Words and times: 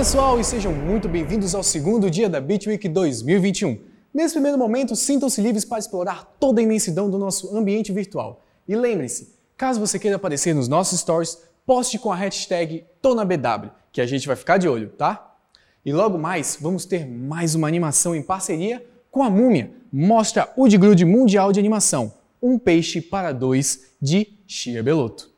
pessoal 0.00 0.40
e 0.40 0.44
sejam 0.44 0.72
muito 0.72 1.10
bem-vindos 1.10 1.54
ao 1.54 1.62
segundo 1.62 2.10
dia 2.10 2.26
da 2.26 2.40
Beat 2.40 2.66
Week 2.66 2.88
2021. 2.88 3.78
Nesse 4.14 4.32
primeiro 4.32 4.56
momento, 4.56 4.96
sintam-se 4.96 5.42
livres 5.42 5.62
para 5.62 5.78
explorar 5.78 6.24
toda 6.40 6.58
a 6.58 6.64
imensidão 6.64 7.10
do 7.10 7.18
nosso 7.18 7.54
ambiente 7.54 7.92
virtual. 7.92 8.42
E 8.66 8.74
lembre-se, 8.74 9.34
caso 9.58 9.78
você 9.78 9.98
queira 9.98 10.16
aparecer 10.16 10.54
nos 10.54 10.68
nossos 10.68 11.00
stories, 11.00 11.42
poste 11.66 11.98
com 11.98 12.10
a 12.10 12.16
hashtag 12.16 12.86
TonaBW, 13.02 13.72
que 13.92 14.00
a 14.00 14.06
gente 14.06 14.26
vai 14.26 14.36
ficar 14.36 14.56
de 14.56 14.66
olho, 14.66 14.88
tá? 14.88 15.36
E 15.84 15.92
logo 15.92 16.16
mais, 16.16 16.56
vamos 16.58 16.86
ter 16.86 17.06
mais 17.06 17.54
uma 17.54 17.68
animação 17.68 18.16
em 18.16 18.22
parceria 18.22 18.82
com 19.10 19.22
a 19.22 19.28
Múmia. 19.28 19.70
Mostra 19.92 20.50
o 20.56 20.66
de 20.66 21.04
mundial 21.04 21.52
de 21.52 21.60
animação, 21.60 22.10
Um 22.42 22.58
Peixe 22.58 23.02
para 23.02 23.32
Dois, 23.32 23.90
de 24.00 24.32
Chia 24.46 24.82
Belotto. 24.82 25.29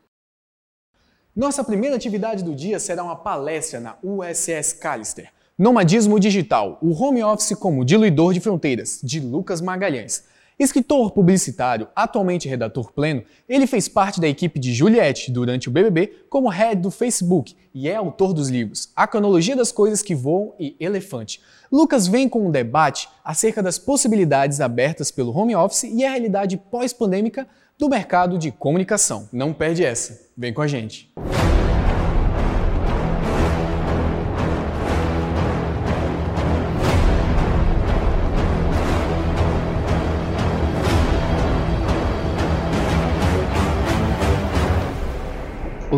Nossa 1.34 1.64
primeira 1.64 1.96
atividade 1.96 2.44
do 2.44 2.54
dia 2.54 2.78
será 2.78 3.02
uma 3.02 3.16
palestra 3.16 3.80
na 3.80 3.96
USS 4.02 4.74
Callister. 4.74 5.30
Nomadismo 5.58 6.20
Digital, 6.20 6.76
o 6.82 6.92
home 6.92 7.22
office 7.22 7.54
como 7.54 7.86
diluidor 7.86 8.34
de 8.34 8.40
fronteiras, 8.40 9.00
de 9.02 9.18
Lucas 9.18 9.62
Magalhães. 9.62 10.24
Escritor 10.62 11.10
publicitário, 11.10 11.88
atualmente 11.94 12.48
redator 12.48 12.92
pleno, 12.92 13.24
ele 13.48 13.66
fez 13.66 13.88
parte 13.88 14.20
da 14.20 14.28
equipe 14.28 14.60
de 14.60 14.72
Juliette 14.72 15.32
durante 15.32 15.68
o 15.68 15.72
BBB 15.72 16.24
como 16.30 16.48
head 16.48 16.80
do 16.80 16.90
Facebook 16.90 17.56
e 17.74 17.88
é 17.88 17.96
autor 17.96 18.32
dos 18.32 18.48
livros 18.48 18.90
A 18.94 19.06
Cronologia 19.06 19.56
das 19.56 19.72
Coisas 19.72 20.02
que 20.02 20.14
Voam 20.14 20.54
e 20.60 20.76
Elefante. 20.78 21.40
Lucas 21.70 22.06
vem 22.06 22.28
com 22.28 22.46
um 22.46 22.50
debate 22.50 23.08
acerca 23.24 23.60
das 23.60 23.76
possibilidades 23.76 24.60
abertas 24.60 25.10
pelo 25.10 25.36
home 25.36 25.56
office 25.56 25.82
e 25.82 26.04
a 26.04 26.10
realidade 26.10 26.56
pós-pandêmica 26.56 27.46
do 27.76 27.88
mercado 27.88 28.38
de 28.38 28.52
comunicação. 28.52 29.28
Não 29.32 29.52
perde 29.52 29.84
essa. 29.84 30.28
Vem 30.36 30.52
com 30.52 30.62
a 30.62 30.68
gente. 30.68 31.12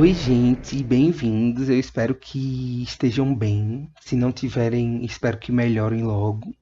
Oi, 0.04 0.12
gente, 0.12 0.84
bem-vindos. 0.84 1.70
Eu 1.70 1.78
espero 1.80 2.14
que 2.14 2.82
estejam 2.82 3.34
bem. 3.34 3.90
Se 4.02 4.14
não 4.14 4.30
tiverem, 4.30 5.02
espero 5.02 5.38
que 5.38 5.50
melhorem 5.50 6.02
logo. 6.02 6.54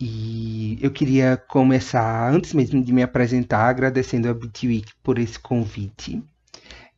E 0.00 0.78
eu 0.80 0.90
queria 0.90 1.36
começar, 1.36 2.32
antes 2.32 2.54
mesmo 2.54 2.82
de 2.82 2.94
me 2.94 3.02
apresentar, 3.02 3.68
agradecendo 3.68 4.26
a 4.26 4.32
BitWeek 4.32 4.90
por 5.02 5.18
esse 5.18 5.38
convite. 5.38 6.24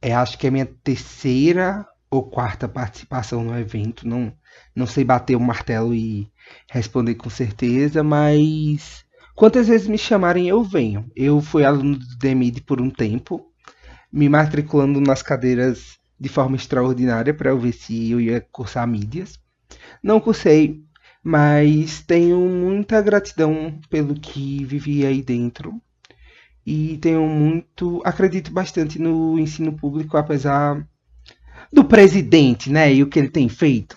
É, 0.01 0.15
acho 0.15 0.39
que 0.39 0.47
é 0.47 0.51
minha 0.53 0.65
terceira 0.65 1.85
ou 2.09 2.23
quarta 2.23 2.69
participação 2.69 3.43
no 3.43 3.59
evento. 3.59 4.07
Não, 4.07 4.33
não 4.77 4.87
sei 4.87 5.03
bater 5.03 5.35
o 5.35 5.41
martelo 5.41 5.93
e 5.93 6.31
responder 6.71 7.17
com 7.17 7.29
certeza, 7.29 8.05
mas 8.05 9.05
quantas 9.35 9.67
vezes 9.67 9.89
me 9.89 9.99
chamarem 9.99 10.49
eu 10.49 10.63
venho. 10.63 11.11
Eu 11.17 11.41
fui 11.41 11.65
aluno 11.65 11.99
do 11.99 12.17
DEMID 12.17 12.61
por 12.61 12.81
um 12.81 12.89
tempo 12.89 13.52
me 14.13 14.29
matriculando 14.29 15.01
nas 15.01 15.23
cadeiras 15.23 15.99
de 16.21 16.29
forma 16.29 16.57
extraordinária 16.57 17.35
para 17.35 17.51
eu 17.51 17.59
ver 17.59 17.73
se 17.73 18.11
eu 18.11 18.21
ia 18.21 18.41
cursar 18.53 18.87
mídias. 18.87 19.41
Não 20.03 20.21
cursei, 20.21 20.85
mas 21.23 22.03
tenho 22.03 22.39
muita 22.39 23.01
gratidão 23.01 23.81
pelo 23.89 24.15
que 24.15 24.65
vivi 24.65 25.07
aí 25.07 25.23
dentro. 25.23 25.81
E 26.65 26.99
tenho 26.99 27.27
muito. 27.27 28.01
Acredito 28.05 28.53
bastante 28.53 28.99
no 28.99 29.39
ensino 29.39 29.73
público, 29.73 30.17
apesar 30.17 30.87
do 31.73 31.85
presidente, 31.85 32.71
né? 32.71 32.93
E 32.95 33.03
o 33.03 33.09
que 33.09 33.19
ele 33.19 33.31
tem 33.31 33.49
feito. 33.49 33.97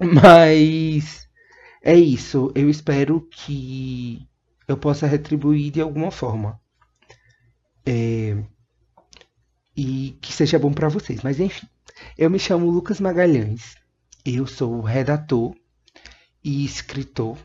Mas 0.00 1.28
é 1.82 1.94
isso. 1.94 2.50
Eu 2.54 2.68
espero 2.68 3.20
que 3.30 4.26
eu 4.66 4.76
possa 4.76 5.06
retribuir 5.06 5.70
de 5.70 5.80
alguma 5.80 6.10
forma. 6.10 6.60
É, 7.86 8.36
e 9.78 10.18
que 10.20 10.32
seja 10.32 10.58
bom 10.58 10.72
para 10.72 10.88
vocês. 10.88 11.22
Mas 11.22 11.38
enfim, 11.38 11.68
eu 12.18 12.28
me 12.28 12.38
chamo 12.38 12.68
Lucas 12.68 12.98
Magalhães, 12.98 13.76
eu 14.24 14.44
sou 14.44 14.80
redator 14.80 15.54
e 16.42 16.64
escritor, 16.64 17.38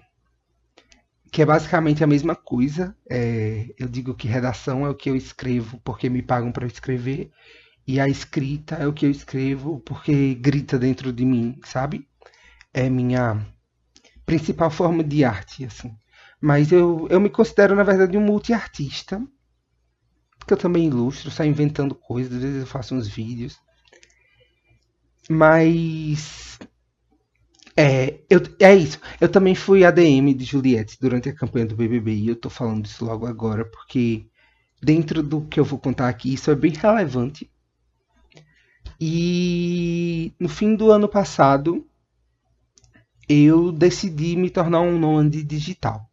que 1.32 1.44
é 1.44 1.46
basicamente 1.46 2.04
a 2.04 2.08
mesma 2.08 2.36
coisa. 2.36 2.98
É, 3.08 3.68
eu 3.78 3.88
digo 3.88 4.16
que 4.16 4.28
redação 4.28 4.84
é 4.84 4.90
o 4.90 4.96
que 4.96 5.12
eu 5.12 5.16
escrevo 5.16 5.80
porque 5.84 6.10
me 6.10 6.24
pagam 6.24 6.52
para 6.52 6.66
escrever, 6.66 7.30
e 7.86 8.00
a 8.00 8.10
escrita 8.10 8.76
é 8.78 8.88
o 8.88 8.94
que 8.94 9.06
eu 9.06 9.12
escrevo 9.12 9.80
porque 9.82 10.34
grita 10.34 10.80
dentro 10.80 11.14
de 11.14 11.24
mim, 11.24 11.60
sabe? 11.64 12.08
É 12.74 12.90
minha 12.90 13.46
principal 14.26 14.72
forma 14.72 15.04
de 15.04 15.24
arte, 15.24 15.66
assim. 15.66 15.96
Mas 16.42 16.72
eu, 16.72 17.08
eu 17.12 17.22
me 17.22 17.30
considero, 17.30 17.76
na 17.76 17.84
verdade, 17.84 18.18
um 18.18 18.22
multiartista 18.22 19.22
porque 20.44 20.54
eu 20.54 20.58
também 20.58 20.88
ilustro, 20.88 21.31
saio 21.31 21.50
inventando 21.50 21.96
coisas, 21.96 22.34
às 22.34 22.42
vezes 22.42 22.59
eu 22.59 22.68
faço 22.68 22.94
uns 22.94 23.08
vídeos. 23.08 23.58
Mas. 25.30 26.59
É, 27.78 28.20
eu, 28.30 28.42
é 28.59 28.76
isso. 28.76 29.00
Eu 29.22 29.30
também 29.30 29.56
fui 29.56 29.86
ADM 29.86 30.34
de 30.36 30.44
Juliette 30.44 30.98
durante 31.00 31.30
a 31.30 31.34
campanha 31.34 31.66
do 31.66 31.78
BBB 31.78 32.14
e 32.14 32.28
eu 32.28 32.36
tô 32.36 32.50
falando 32.50 32.86
isso 32.86 33.06
logo 33.06 33.26
agora 33.26 33.64
porque 33.64 34.28
dentro 34.81 35.24
do 35.24 35.48
que 35.48 35.59
eu 35.59 35.64
vou 35.64 35.80
contar 35.80 36.09
aqui, 36.09 36.34
isso 36.34 36.52
é 36.52 36.56
bem 36.56 36.74
relevante. 36.74 37.50
E 39.00 40.34
no 40.38 40.50
fim 40.50 40.75
do 40.75 40.92
ano 40.92 41.08
passado, 41.08 41.88
eu 43.30 43.72
decidi 43.72 44.36
me 44.36 44.50
tornar 44.50 44.81
um 44.81 45.00
nômade 45.00 45.42
digital. 45.42 46.06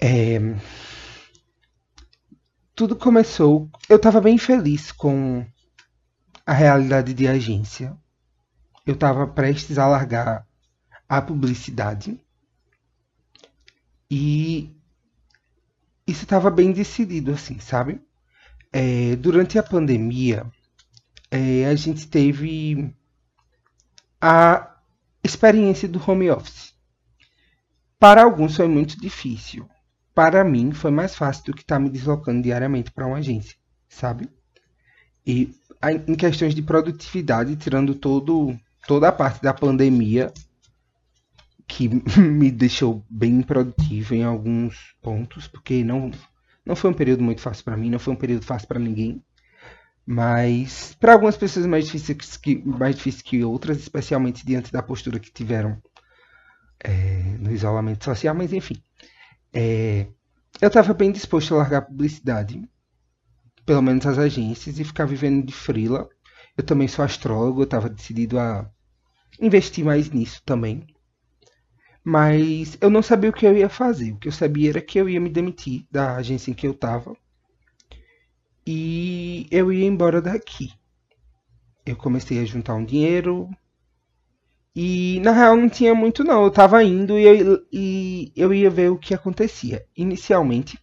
É, 0.00 0.40
tudo 2.76 2.94
começou. 2.94 3.70
Eu 3.88 3.96
estava 3.96 4.20
bem 4.20 4.36
feliz 4.36 4.92
com 4.92 5.44
a 6.44 6.52
realidade 6.52 7.14
de 7.14 7.26
agência. 7.26 7.96
Eu 8.86 8.92
estava 8.92 9.26
prestes 9.26 9.78
a 9.78 9.88
largar 9.88 10.46
a 11.08 11.22
publicidade. 11.22 12.20
E 14.10 14.76
isso 16.06 16.24
estava 16.24 16.50
bem 16.50 16.70
decidido, 16.70 17.32
assim, 17.32 17.58
sabe? 17.58 17.98
É, 18.70 19.16
durante 19.16 19.58
a 19.58 19.62
pandemia, 19.62 20.46
é, 21.30 21.64
a 21.64 21.74
gente 21.74 22.06
teve 22.06 22.94
a 24.20 24.76
experiência 25.24 25.88
do 25.88 26.02
home 26.06 26.30
office. 26.30 26.74
Para 27.98 28.22
alguns 28.22 28.54
foi 28.54 28.68
muito 28.68 29.00
difícil 29.00 29.66
para 30.16 30.42
mim 30.42 30.72
foi 30.72 30.90
mais 30.90 31.14
fácil 31.14 31.44
do 31.44 31.52
que 31.52 31.60
estar 31.60 31.74
tá 31.74 31.78
me 31.78 31.90
deslocando 31.90 32.40
diariamente 32.40 32.90
para 32.90 33.06
uma 33.06 33.18
agência, 33.18 33.54
sabe? 33.86 34.30
E 35.26 35.54
em 36.08 36.14
questões 36.14 36.54
de 36.54 36.62
produtividade, 36.62 37.54
tirando 37.54 37.94
todo, 37.94 38.58
toda 38.88 39.08
a 39.08 39.12
parte 39.12 39.42
da 39.42 39.52
pandemia, 39.52 40.32
que 41.68 41.90
me 42.18 42.50
deixou 42.50 43.04
bem 43.10 43.42
produtivo 43.42 44.14
em 44.14 44.24
alguns 44.24 44.96
pontos, 45.02 45.46
porque 45.48 45.84
não, 45.84 46.10
não 46.64 46.74
foi 46.74 46.90
um 46.90 46.94
período 46.94 47.22
muito 47.22 47.42
fácil 47.42 47.62
para 47.62 47.76
mim, 47.76 47.90
não 47.90 47.98
foi 47.98 48.14
um 48.14 48.16
período 48.16 48.46
fácil 48.46 48.66
para 48.66 48.80
ninguém. 48.80 49.22
Mas 50.06 50.96
para 50.98 51.12
algumas 51.12 51.36
pessoas 51.36 51.66
mais 51.66 51.84
difíceis 51.84 52.38
que, 52.38 52.56
mais 52.64 52.96
difícil 52.96 53.22
que 53.22 53.44
outras, 53.44 53.76
especialmente 53.80 54.46
diante 54.46 54.72
da 54.72 54.82
postura 54.82 55.18
que 55.18 55.30
tiveram 55.30 55.76
é, 56.82 57.36
no 57.38 57.52
isolamento 57.52 58.02
social, 58.02 58.34
mas 58.34 58.54
enfim. 58.54 58.80
É, 59.58 60.06
eu 60.60 60.68
estava 60.68 60.92
bem 60.92 61.10
disposto 61.10 61.54
a 61.54 61.56
largar 61.56 61.78
a 61.78 61.82
publicidade, 61.86 62.62
pelo 63.64 63.80
menos 63.80 64.06
as 64.06 64.18
agências, 64.18 64.78
e 64.78 64.84
ficar 64.84 65.06
vivendo 65.06 65.46
de 65.46 65.52
frila. 65.54 66.10
Eu 66.58 66.62
também 66.62 66.86
sou 66.86 67.02
astrólogo, 67.02 67.60
eu 67.60 67.64
estava 67.64 67.88
decidido 67.88 68.38
a 68.38 68.70
investir 69.40 69.82
mais 69.82 70.10
nisso 70.10 70.42
também. 70.44 70.86
Mas 72.04 72.76
eu 72.82 72.90
não 72.90 73.02
sabia 73.02 73.30
o 73.30 73.32
que 73.32 73.46
eu 73.46 73.56
ia 73.56 73.70
fazer. 73.70 74.12
O 74.12 74.18
que 74.18 74.28
eu 74.28 74.32
sabia 74.32 74.68
era 74.68 74.82
que 74.82 74.98
eu 74.98 75.08
ia 75.08 75.18
me 75.18 75.30
demitir 75.30 75.86
da 75.90 76.16
agência 76.16 76.50
em 76.50 76.54
que 76.54 76.66
eu 76.66 76.72
estava. 76.72 77.16
E 78.66 79.46
eu 79.50 79.72
ia 79.72 79.86
embora 79.86 80.20
daqui. 80.20 80.70
Eu 81.86 81.96
comecei 81.96 82.40
a 82.40 82.44
juntar 82.44 82.74
um 82.74 82.84
dinheiro, 82.84 83.48
e 84.78 85.20
na 85.20 85.32
real 85.32 85.56
não 85.56 85.70
tinha 85.70 85.94
muito 85.94 86.22
não. 86.22 86.44
Eu 86.44 86.50
tava 86.50 86.84
indo 86.84 87.18
e 87.18 87.22
eu, 87.22 87.66
e 87.72 88.30
eu 88.36 88.52
ia 88.52 88.68
ver 88.68 88.90
o 88.90 88.98
que 88.98 89.14
acontecia. 89.14 89.86
Inicialmente, 89.96 90.78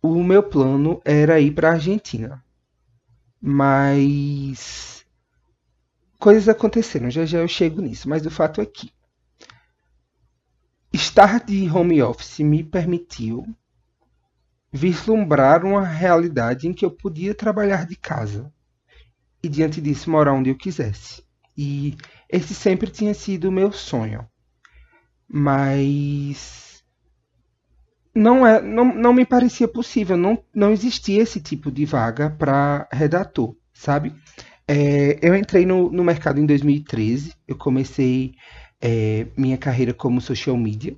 o 0.00 0.22
meu 0.22 0.40
plano 0.40 1.02
era 1.04 1.40
ir 1.40 1.50
para 1.50 1.72
Argentina. 1.72 2.40
Mas 3.42 5.04
coisas 6.20 6.48
aconteceram, 6.48 7.10
já 7.10 7.26
já 7.26 7.38
eu 7.38 7.48
chego 7.48 7.82
nisso, 7.82 8.08
mas 8.08 8.24
o 8.24 8.30
fato 8.30 8.60
é 8.60 8.66
que 8.66 8.92
estar 10.92 11.44
de 11.44 11.68
home 11.68 12.00
office 12.00 12.38
me 12.40 12.62
permitiu 12.62 13.44
vislumbrar 14.72 15.64
uma 15.64 15.84
realidade 15.84 16.68
em 16.68 16.72
que 16.72 16.84
eu 16.84 16.92
podia 16.92 17.34
trabalhar 17.34 17.86
de 17.86 17.96
casa 17.96 18.52
e 19.42 19.48
diante 19.48 19.80
disso 19.80 20.08
morar 20.08 20.34
onde 20.34 20.50
eu 20.50 20.56
quisesse. 20.56 21.24
E 21.56 21.96
esse 22.32 22.54
sempre 22.54 22.90
tinha 22.90 23.14
sido 23.14 23.48
o 23.48 23.52
meu 23.52 23.72
sonho. 23.72 24.26
Mas 25.28 26.82
não, 28.14 28.46
é, 28.46 28.60
não, 28.60 28.94
não 28.94 29.12
me 29.12 29.24
parecia 29.24 29.68
possível, 29.68 30.16
não, 30.16 30.42
não 30.54 30.72
existia 30.72 31.22
esse 31.22 31.40
tipo 31.40 31.70
de 31.70 31.84
vaga 31.84 32.30
para 32.30 32.88
redator, 32.92 33.54
sabe? 33.72 34.14
É, 34.66 35.18
eu 35.22 35.34
entrei 35.34 35.64
no, 35.64 35.90
no 35.90 36.04
mercado 36.04 36.40
em 36.40 36.46
2013, 36.46 37.34
eu 37.46 37.56
comecei 37.56 38.34
é, 38.80 39.26
minha 39.36 39.58
carreira 39.58 39.92
como 39.92 40.20
social 40.20 40.56
media. 40.56 40.96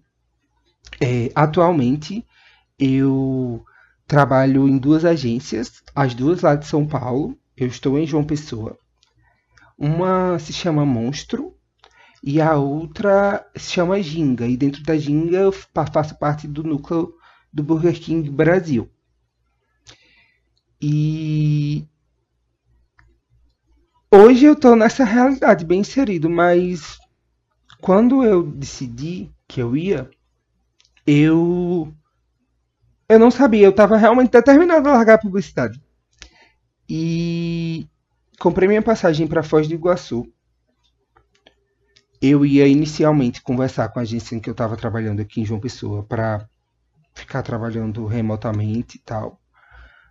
É, 1.01 1.31
atualmente, 1.35 2.25
eu 2.79 3.65
trabalho 4.07 4.69
em 4.69 4.79
duas 4.79 5.05
agências, 5.05 5.83
as 5.95 6.15
duas 6.15 6.43
lá 6.43 6.55
de 6.55 6.67
São 6.67 6.87
Paulo. 6.87 7.37
Eu 7.57 7.67
estou 7.67 7.99
em 7.99 8.07
João 8.07 8.25
Pessoa. 8.25 8.79
Uma 9.83 10.39
se 10.39 10.53
chama 10.53 10.87
Monstro 10.87 11.57
e 12.23 12.41
a 12.41 12.55
outra 12.55 13.45
se 13.57 13.73
chama 13.73 14.01
Ginga. 14.01 14.47
E 14.47 14.57
dentro 14.57 14.81
da 14.85 14.97
Ginga 14.97 15.39
eu 15.39 15.51
faço 15.51 16.17
parte 16.21 16.47
do 16.47 16.63
núcleo 16.63 17.13
do 17.53 17.65
Burger 17.65 18.01
King 18.01 18.31
Brasil. 18.31 18.89
E 20.81 21.85
hoje 24.09 24.45
eu 24.45 24.53
estou 24.53 24.77
nessa 24.77 25.03
realidade 25.03 25.65
bem 25.65 25.81
inserido, 25.81 26.31
mas 26.31 26.97
quando 27.81 28.23
eu 28.23 28.45
decidi 28.45 29.33
que 29.49 29.61
eu 29.61 29.77
ia, 29.77 30.09
eu 31.05 31.93
eu 33.09 33.19
não 33.19 33.33
sabia, 33.33 33.67
eu 33.67 33.71
estava 33.71 33.97
realmente 33.97 34.31
determinado 34.31 34.89
a 34.89 34.93
largar 34.93 35.15
a 35.15 35.19
publicidade. 35.19 35.83
E 36.89 37.89
comprei 38.43 38.67
minha 38.67 38.83
passagem 38.83 39.29
para 39.29 39.45
Foz 39.45 39.69
do 39.69 39.75
Iguaçu. 39.75 40.27
Eu 42.21 42.45
ia 42.45 42.67
inicialmente 42.67 43.41
conversar 43.41 43.89
com 43.91 44.01
a 44.01 44.03
agência 44.03 44.35
em 44.35 44.41
que 44.41 44.51
eu 44.51 44.53
estava 44.53 44.77
trabalhando 44.77 45.21
aqui 45.23 45.41
em 45.41 45.45
João 45.45 45.61
Pessoa 45.61 46.03
para 46.03 46.49
ficar 47.15 47.43
trabalhando 47.43 48.05
remotamente 48.05 48.97
e 48.97 49.01
tal. 49.01 49.41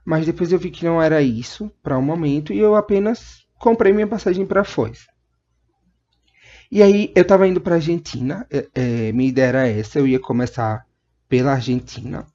Mas 0.05 0.25
depois 0.25 0.49
eu 0.49 0.57
vi 0.57 0.71
que 0.71 0.85
não 0.85 1.01
era 1.01 1.21
isso 1.21 1.69
para 1.83 1.97
o 1.97 1.99
um 1.99 2.05
momento 2.05 2.53
e 2.53 2.59
eu 2.59 2.73
apenas 2.73 3.45
comprei 3.59 3.91
minha 3.91 4.07
passagem 4.07 4.45
para 4.45 4.63
Foz. 4.63 5.07
E 6.71 6.81
aí 6.81 7.11
eu 7.13 7.23
estava 7.23 7.45
indo 7.45 7.59
para 7.59 7.75
Argentina, 7.75 8.47
é, 8.49 8.69
é, 8.73 9.11
minha 9.11 9.27
ideia 9.27 9.47
era 9.47 9.67
essa, 9.67 9.99
eu 9.99 10.07
ia 10.07 10.21
começar 10.21 10.85
pela 11.27 11.51
Argentina, 11.51 12.25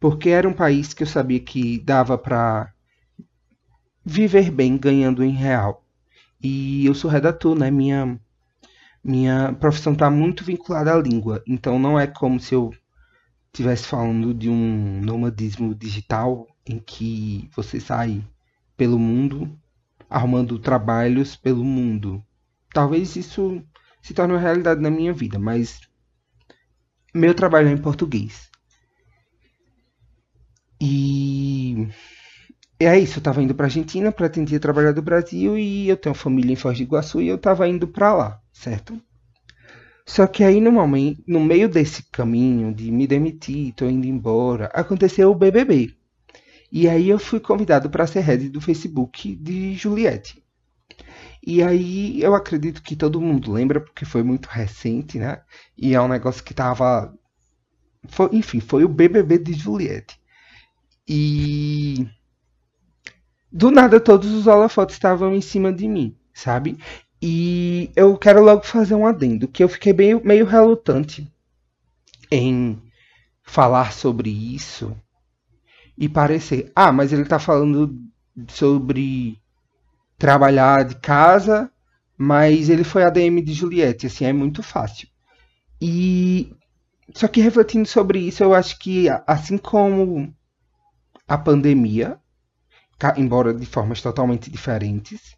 porque 0.00 0.30
era 0.30 0.48
um 0.48 0.54
país 0.54 0.94
que 0.94 1.02
eu 1.02 1.06
sabia 1.06 1.38
que 1.38 1.78
dava 1.80 2.16
para 2.16 2.72
viver 4.08 4.50
bem 4.50 4.76
ganhando 4.76 5.22
em 5.22 5.30
real. 5.30 5.84
E 6.42 6.86
eu 6.86 6.94
sou 6.94 7.10
redator, 7.10 7.56
né? 7.56 7.70
Minha 7.70 8.18
minha 9.04 9.52
profissão 9.54 9.92
está 9.92 10.10
muito 10.10 10.44
vinculada 10.44 10.92
à 10.92 10.98
língua, 11.00 11.42
então 11.46 11.78
não 11.78 11.98
é 11.98 12.06
como 12.06 12.40
se 12.40 12.54
eu 12.54 12.72
estivesse 13.46 13.86
falando 13.86 14.34
de 14.34 14.50
um 14.50 15.00
nomadismo 15.00 15.74
digital 15.74 16.46
em 16.66 16.78
que 16.78 17.48
você 17.54 17.80
sai 17.80 18.22
pelo 18.76 18.98
mundo 18.98 19.56
arrumando 20.10 20.58
trabalhos 20.58 21.36
pelo 21.36 21.64
mundo 21.64 22.22
talvez 22.72 23.16
isso 23.16 23.62
se 24.02 24.14
torne 24.14 24.34
uma 24.34 24.40
realidade 24.40 24.80
na 24.80 24.90
minha 24.90 25.12
vida, 25.12 25.38
mas 25.38 25.80
meu 27.14 27.34
trabalho 27.34 27.68
é 27.68 27.72
em 27.72 27.78
português. 27.78 28.50
E 30.80 31.88
é 32.86 32.98
isso, 32.98 33.16
eu 33.16 33.20
estava 33.20 33.42
indo 33.42 33.54
para 33.54 33.66
Argentina, 33.66 34.12
pretendia 34.12 34.60
trabalhar 34.60 34.92
do 34.92 35.02
Brasil 35.02 35.58
e 35.58 35.88
eu 35.88 35.96
tenho 35.96 36.14
família 36.14 36.52
em 36.52 36.56
Foz 36.56 36.76
do 36.78 36.82
Iguaçu 36.82 37.20
e 37.20 37.28
eu 37.28 37.36
estava 37.36 37.68
indo 37.68 37.88
para 37.88 38.14
lá, 38.14 38.40
certo? 38.52 39.00
Só 40.06 40.26
que 40.26 40.42
aí 40.42 40.60
no 40.60 40.72
momento, 40.72 41.22
no 41.26 41.40
meio 41.40 41.68
desse 41.68 42.02
caminho 42.04 42.74
de 42.74 42.90
me 42.90 43.06
demitir, 43.06 43.74
tô 43.74 43.86
indo 43.86 44.06
embora, 44.06 44.66
aconteceu 44.72 45.30
o 45.30 45.34
BBB. 45.34 45.94
E 46.70 46.88
aí 46.88 47.08
eu 47.08 47.18
fui 47.18 47.40
convidado 47.40 47.90
para 47.90 48.06
ser 48.06 48.20
head 48.20 48.48
do 48.48 48.60
Facebook 48.60 49.34
de 49.36 49.74
Juliette. 49.74 50.42
E 51.46 51.62
aí 51.62 52.22
eu 52.22 52.34
acredito 52.34 52.82
que 52.82 52.96
todo 52.96 53.20
mundo 53.20 53.52
lembra, 53.52 53.80
porque 53.80 54.04
foi 54.04 54.22
muito 54.22 54.46
recente, 54.46 55.18
né? 55.18 55.42
E 55.76 55.94
é 55.94 56.00
um 56.00 56.08
negócio 56.08 56.44
que 56.44 56.52
tava. 56.54 57.14
Foi, 58.08 58.28
enfim, 58.32 58.60
foi 58.60 58.84
o 58.84 58.88
BBB 58.88 59.38
de 59.38 59.54
Juliette. 59.54 60.18
E. 61.08 62.06
Do 63.50 63.70
nada 63.70 63.98
todos 63.98 64.30
os 64.32 64.46
holofotes 64.46 64.96
estavam 64.96 65.34
em 65.34 65.40
cima 65.40 65.72
de 65.72 65.88
mim, 65.88 66.16
sabe? 66.32 66.78
E 67.20 67.90
eu 67.96 68.16
quero 68.16 68.42
logo 68.42 68.62
fazer 68.62 68.94
um 68.94 69.06
adendo, 69.06 69.48
que 69.48 69.62
eu 69.62 69.68
fiquei 69.68 69.92
meio, 69.92 70.24
meio 70.24 70.46
relutante 70.46 71.30
em 72.30 72.80
falar 73.42 73.92
sobre 73.92 74.30
isso 74.30 74.96
e 75.96 76.08
parecer, 76.08 76.70
ah, 76.76 76.92
mas 76.92 77.12
ele 77.12 77.24
tá 77.24 77.38
falando 77.38 77.98
sobre 78.48 79.40
trabalhar 80.16 80.84
de 80.84 80.94
casa, 80.96 81.70
mas 82.16 82.68
ele 82.68 82.84
foi 82.84 83.02
ADM 83.02 83.42
de 83.42 83.52
Juliette, 83.52 84.06
assim, 84.06 84.24
é 84.24 84.32
muito 84.32 84.62
fácil. 84.62 85.08
E 85.80 86.52
só 87.14 87.26
que 87.26 87.40
refletindo 87.40 87.88
sobre 87.88 88.20
isso, 88.20 88.42
eu 88.42 88.54
acho 88.54 88.78
que 88.78 89.06
assim 89.26 89.58
como 89.58 90.32
a 91.26 91.38
pandemia, 91.38 92.18
embora 93.16 93.54
de 93.54 93.66
formas 93.66 94.02
totalmente 94.02 94.50
diferentes, 94.50 95.36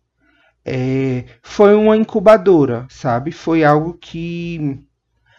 é, 0.65 1.25
foi 1.43 1.75
uma 1.75 1.97
incubadora, 1.97 2.87
sabe? 2.91 3.33
Foi 3.33 3.65
algo 3.65 3.95
que 3.95 4.87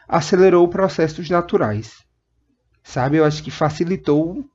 acelerou 0.08 0.68
processos 0.68 1.30
naturais, 1.30 2.04
sabe? 2.84 3.18
Eu 3.18 3.26
acho 3.26 3.44
que 3.44 3.52
facilitou 3.52 4.46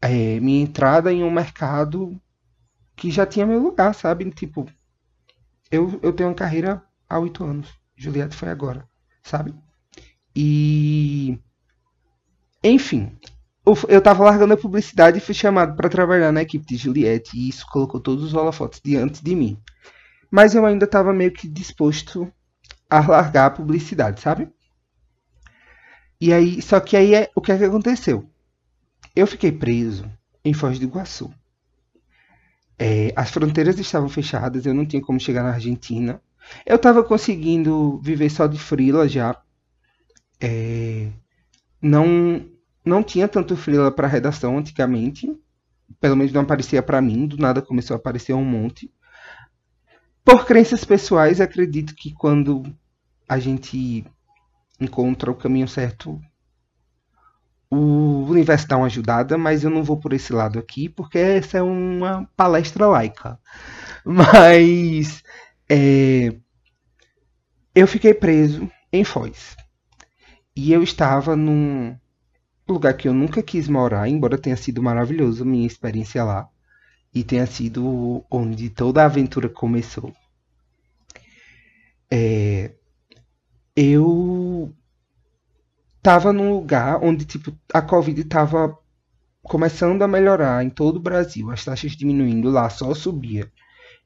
é, 0.00 0.40
minha 0.40 0.62
entrada 0.62 1.12
em 1.12 1.22
um 1.22 1.30
mercado 1.30 2.20
que 2.96 3.10
já 3.10 3.26
tinha 3.26 3.46
meu 3.46 3.60
lugar, 3.60 3.94
sabe? 3.94 4.30
Tipo, 4.30 4.66
eu, 5.70 5.98
eu 6.02 6.12
tenho 6.12 6.28
uma 6.30 6.34
carreira 6.34 6.82
há 7.08 7.18
oito 7.18 7.44
anos. 7.44 7.68
Juliette 7.96 8.36
foi 8.36 8.48
agora, 8.48 8.88
sabe? 9.22 9.54
E. 10.34 11.38
Enfim, 12.62 13.18
eu 13.88 14.00
tava 14.00 14.24
largando 14.24 14.54
a 14.54 14.56
publicidade 14.56 15.18
e 15.18 15.20
fui 15.20 15.34
chamado 15.34 15.76
para 15.76 15.88
trabalhar 15.88 16.32
na 16.32 16.42
equipe 16.42 16.66
de 16.66 16.76
Juliette 16.76 17.36
e 17.36 17.48
isso 17.48 17.66
colocou 17.70 18.00
todos 18.00 18.24
os 18.24 18.34
holofotes 18.34 18.80
diante 18.82 19.22
de 19.22 19.34
mim. 19.34 19.58
Mas 20.30 20.54
eu 20.54 20.64
ainda 20.64 20.84
estava 20.84 21.12
meio 21.12 21.32
que 21.32 21.48
disposto 21.48 22.30
a 22.88 23.00
largar 23.00 23.46
a 23.46 23.50
publicidade, 23.50 24.20
sabe? 24.20 24.48
E 26.20 26.32
aí, 26.32 26.60
só 26.60 26.80
que 26.80 26.96
aí 26.96 27.14
é, 27.14 27.30
o 27.34 27.40
que 27.40 27.52
é 27.52 27.58
que 27.58 27.64
aconteceu? 27.64 28.28
Eu 29.14 29.26
fiquei 29.26 29.52
preso 29.52 30.10
em 30.44 30.52
Foz 30.52 30.78
do 30.78 30.84
Iguaçu. 30.84 31.32
É, 32.78 33.12
as 33.16 33.30
fronteiras 33.30 33.78
estavam 33.78 34.08
fechadas, 34.08 34.64
eu 34.64 34.74
não 34.74 34.86
tinha 34.86 35.02
como 35.02 35.18
chegar 35.18 35.42
na 35.42 35.50
Argentina. 35.50 36.20
Eu 36.64 36.76
estava 36.76 37.02
conseguindo 37.02 38.00
viver 38.00 38.30
só 38.30 38.46
de 38.46 38.58
freela 38.58 39.08
já. 39.08 39.40
É, 40.40 41.08
não, 41.82 42.48
não 42.88 43.02
tinha 43.02 43.28
tanto 43.28 43.56
freela 43.56 43.90
para 43.90 44.08
redação 44.08 44.58
antigamente. 44.58 45.32
Pelo 46.00 46.16
menos 46.16 46.32
não 46.32 46.42
aparecia 46.42 46.82
para 46.82 47.00
mim, 47.00 47.26
do 47.26 47.36
nada 47.38 47.62
começou 47.62 47.94
a 47.94 47.98
aparecer 47.98 48.32
um 48.32 48.44
monte. 48.44 48.92
Por 50.24 50.44
crenças 50.44 50.84
pessoais, 50.84 51.40
acredito 51.40 51.94
que 51.94 52.12
quando 52.12 52.62
a 53.28 53.38
gente 53.38 54.04
encontra 54.80 55.30
o 55.30 55.34
caminho 55.34 55.66
certo, 55.66 56.20
o 57.70 58.24
universo 58.28 58.68
dá 58.68 58.76
uma 58.76 58.86
ajudada, 58.86 59.36
mas 59.36 59.64
eu 59.64 59.70
não 59.70 59.82
vou 59.82 59.98
por 59.98 60.12
esse 60.12 60.32
lado 60.32 60.58
aqui, 60.58 60.88
porque 60.88 61.18
essa 61.18 61.58
é 61.58 61.62
uma 61.62 62.28
palestra 62.36 62.86
laica. 62.86 63.38
Mas 64.04 65.22
é, 65.68 66.34
eu 67.74 67.86
fiquei 67.86 68.14
preso 68.14 68.70
em 68.92 69.04
Foz. 69.04 69.54
E 70.56 70.72
eu 70.72 70.82
estava 70.82 71.36
num 71.36 71.96
lugar 72.74 72.94
que 72.94 73.08
eu 73.08 73.14
nunca 73.14 73.42
quis 73.42 73.68
morar, 73.68 74.08
embora 74.08 74.38
tenha 74.38 74.56
sido 74.56 74.82
maravilhoso 74.82 75.42
a 75.42 75.46
minha 75.46 75.66
experiência 75.66 76.22
lá. 76.24 76.48
E 77.14 77.24
tenha 77.24 77.46
sido 77.46 78.24
onde 78.30 78.70
toda 78.70 79.02
a 79.02 79.06
aventura 79.06 79.48
começou. 79.48 80.12
É, 82.10 82.72
eu 83.74 84.74
tava 86.02 86.32
num 86.32 86.52
lugar 86.52 87.02
onde 87.02 87.24
tipo 87.24 87.56
a 87.72 87.82
Covid 87.82 88.24
tava 88.24 88.78
começando 89.42 90.02
a 90.02 90.08
melhorar 90.08 90.64
em 90.64 90.70
todo 90.70 90.96
o 90.96 91.00
Brasil, 91.00 91.50
as 91.50 91.64
taxas 91.64 91.92
diminuindo, 91.92 92.50
lá 92.50 92.68
só 92.68 92.94
subia. 92.94 93.50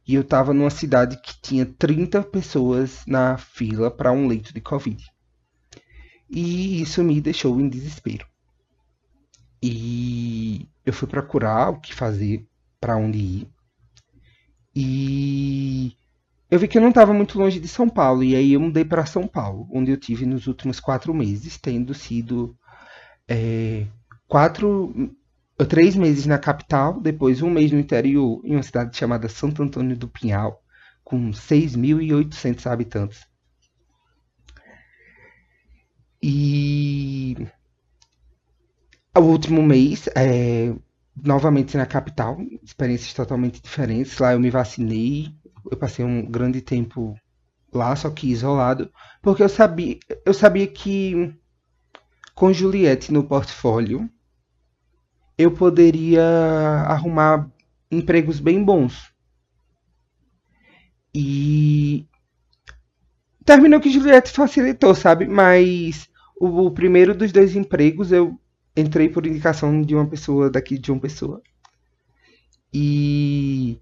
E 0.06 0.14
eu 0.14 0.24
tava 0.24 0.52
numa 0.52 0.70
cidade 0.70 1.16
que 1.20 1.40
tinha 1.40 1.64
30 1.64 2.22
pessoas 2.24 3.04
na 3.06 3.38
fila 3.38 3.90
para 3.90 4.12
um 4.12 4.26
leito 4.26 4.52
de 4.52 4.60
Covid. 4.60 5.04
E 6.28 6.80
isso 6.80 7.04
me 7.04 7.20
deixou 7.20 7.60
em 7.60 7.68
desespero. 7.68 8.26
E 9.62 10.68
eu 10.84 10.92
fui 10.92 11.06
procurar 11.06 11.70
o 11.70 11.80
que 11.80 11.94
fazer, 11.94 12.46
para 12.80 12.96
onde 12.96 13.18
ir. 13.18 13.48
E 14.74 15.96
eu 16.50 16.58
vi 16.58 16.66
que 16.66 16.76
eu 16.76 16.82
não 16.82 16.88
estava 16.88 17.14
muito 17.14 17.38
longe 17.38 17.60
de 17.60 17.68
São 17.68 17.88
Paulo, 17.88 18.24
e 18.24 18.34
aí 18.34 18.52
eu 18.54 18.60
mudei 18.60 18.84
para 18.84 19.06
São 19.06 19.26
Paulo, 19.26 19.68
onde 19.72 19.90
eu 19.90 19.96
tive 19.96 20.26
nos 20.26 20.46
últimos 20.46 20.80
quatro 20.80 21.14
meses, 21.14 21.56
tendo 21.58 21.94
sido 21.94 22.56
é, 23.28 23.86
quatro, 24.26 25.14
três 25.68 25.94
meses 25.94 26.26
na 26.26 26.38
capital, 26.38 27.00
depois 27.00 27.40
um 27.40 27.50
mês 27.50 27.70
no 27.70 27.78
interior, 27.78 28.40
em 28.44 28.54
uma 28.56 28.62
cidade 28.62 28.96
chamada 28.96 29.28
Santo 29.28 29.62
Antônio 29.62 29.96
do 29.96 30.08
Pinhal, 30.08 30.62
com 31.04 31.30
6.800 31.30 32.66
habitantes. 32.66 33.26
E 36.22 37.36
o 39.20 39.24
último 39.24 39.62
mês, 39.62 40.08
é, 40.16 40.74
novamente 41.16 41.76
na 41.76 41.86
capital, 41.86 42.38
experiências 42.62 43.12
totalmente 43.12 43.60
diferentes. 43.60 44.18
Lá 44.18 44.32
eu 44.32 44.40
me 44.40 44.50
vacinei, 44.50 45.34
eu 45.70 45.76
passei 45.76 46.04
um 46.04 46.24
grande 46.24 46.60
tempo 46.60 47.14
lá, 47.72 47.94
só 47.96 48.10
que 48.10 48.30
isolado, 48.30 48.90
porque 49.22 49.42
eu 49.42 49.48
sabia, 49.48 49.98
eu 50.24 50.34
sabia 50.34 50.66
que 50.66 51.34
com 52.34 52.52
Juliette 52.52 53.12
no 53.12 53.24
portfólio 53.24 54.08
eu 55.38 55.50
poderia 55.50 56.22
arrumar 56.86 57.50
empregos 57.90 58.40
bem 58.40 58.62
bons. 58.62 59.12
E 61.14 62.06
terminou 63.44 63.80
que 63.80 63.90
Juliette 63.90 64.30
facilitou, 64.30 64.94
sabe? 64.94 65.26
Mas 65.26 66.08
o, 66.38 66.66
o 66.66 66.70
primeiro 66.70 67.14
dos 67.14 67.32
dois 67.32 67.54
empregos 67.54 68.12
eu 68.12 68.38
entrei 68.76 69.08
por 69.08 69.26
indicação 69.26 69.82
de 69.82 69.94
uma 69.94 70.06
pessoa 70.06 70.50
daqui 70.50 70.78
de 70.78 70.90
uma 70.90 71.00
pessoa. 71.00 71.42
E 72.72 73.78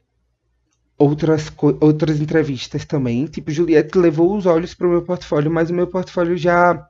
outras, 0.99 1.50
outras 1.80 2.20
entrevistas 2.20 2.85
também. 2.85 3.26
Tipo, 3.26 3.50
Juliette 3.50 3.97
levou 3.97 4.37
os 4.37 4.47
olhos 4.47 4.75
para 4.75 4.87
o 4.87 4.90
meu 4.90 5.02
portfólio, 5.02 5.50
mas 5.50 5.70
o 5.70 5.75
meu 5.75 5.87
portfólio 5.87 6.37
já 6.37 6.87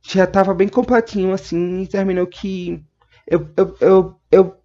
já 0.00 0.24
estava 0.24 0.54
bem 0.54 0.68
completinho, 0.68 1.32
assim, 1.32 1.82
e 1.82 1.86
terminou 1.86 2.26
que 2.26 2.82
eu, 3.26 3.48
eu, 3.56 3.76
eu, 3.80 4.16
eu, 4.30 4.56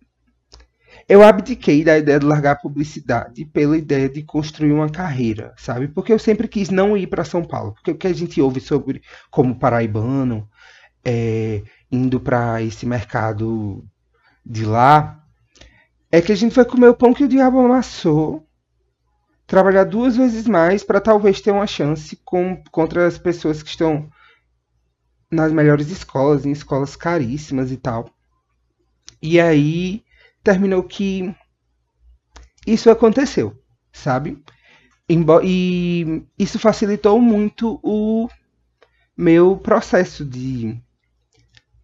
eu 1.10 1.24
abdiquei 1.24 1.84
da 1.84 1.98
ideia 1.98 2.20
de 2.20 2.25
largar 2.25 2.51
a 2.51 2.56
publicidade 2.56 3.46
pela 3.46 3.77
ideia 3.77 4.08
de 4.08 4.24
construir 4.24 4.72
uma 4.72 4.89
carreira, 4.89 5.53
sabe? 5.58 5.88
Porque 5.88 6.13
eu 6.13 6.20
sempre 6.20 6.48
quis 6.48 6.70
não 6.70 6.96
ir 6.96 7.08
para 7.08 7.25
São 7.25 7.44
Paulo. 7.44 7.74
Porque 7.74 7.92
o 7.92 7.98
que 7.98 8.08
a 8.08 8.13
gente 8.13 8.42
ouve 8.42 8.62
sobre 8.62 9.01
como 9.30 9.60
paraibano, 9.60 10.48
é, 11.03 11.63
indo 11.94 12.20
para 12.20 12.60
esse 12.64 12.88
mercado 12.88 13.86
de 14.44 14.66
lá, 14.66 15.24
é 16.12 16.20
que 16.20 16.32
a 16.32 16.36
gente 16.36 16.56
vai 16.56 16.66
comer 16.66 16.88
o 16.88 16.96
pão 16.96 17.14
que 17.14 17.24
o 17.24 17.28
diabo 17.28 17.60
amassou, 17.60 18.48
trabalhar 19.46 19.84
duas 19.84 20.18
vezes 20.18 20.48
mais 20.48 20.84
para 20.84 21.00
talvez 21.00 21.40
ter 21.40 21.52
uma 21.52 21.68
chance 21.68 22.16
com, 22.26 22.64
contra 22.72 23.06
as 23.06 23.20
pessoas 23.20 23.62
que 23.62 23.70
estão 23.70 24.10
nas 25.30 25.52
melhores 25.52 25.92
escolas, 25.92 26.48
em 26.48 26.52
escolas 26.52 26.96
caríssimas 26.96 27.72
e 27.72 27.78
tal. 27.78 28.10
E 29.22 29.40
aí 29.40 30.04
terminou 30.44 30.82
que 30.82 31.34
isso 32.66 32.90
aconteceu, 32.90 33.56
sabe? 33.92 34.44
E 35.08 36.24
isso 36.40 36.58
facilitou 36.58 37.22
muito 37.22 37.80
o 37.84 38.28
meu 39.16 39.58
processo 39.58 40.26
de 40.26 40.82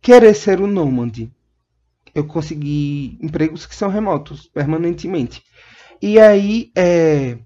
querer 0.02 0.34
ser 0.34 0.62
um 0.62 0.68
nômade. 0.68 1.32
Eu 2.14 2.26
consegui 2.26 3.18
empregos 3.22 3.66
que 3.66 3.76
são 3.76 3.90
remotos, 3.90 4.48
permanentemente. 4.48 5.44
E 6.02 6.20
aí, 6.20 6.72
é, 6.76 7.38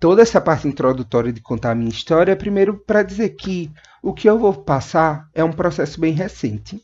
toda 0.00 0.22
essa 0.22 0.40
parte 0.40 0.68
introdutória 0.68 1.32
de 1.32 1.40
contar 1.40 1.70
a 1.70 1.74
minha 1.74 1.90
história 1.90 2.32
é 2.32 2.36
primeiro 2.36 2.78
para 2.78 3.02
dizer 3.02 3.30
que 3.30 3.70
o 4.02 4.12
que 4.12 4.28
eu 4.28 4.38
vou 4.38 4.52
passar 4.52 5.30
é 5.32 5.42
um 5.42 5.52
processo 5.52 5.98
bem 5.98 6.12
recente 6.12 6.82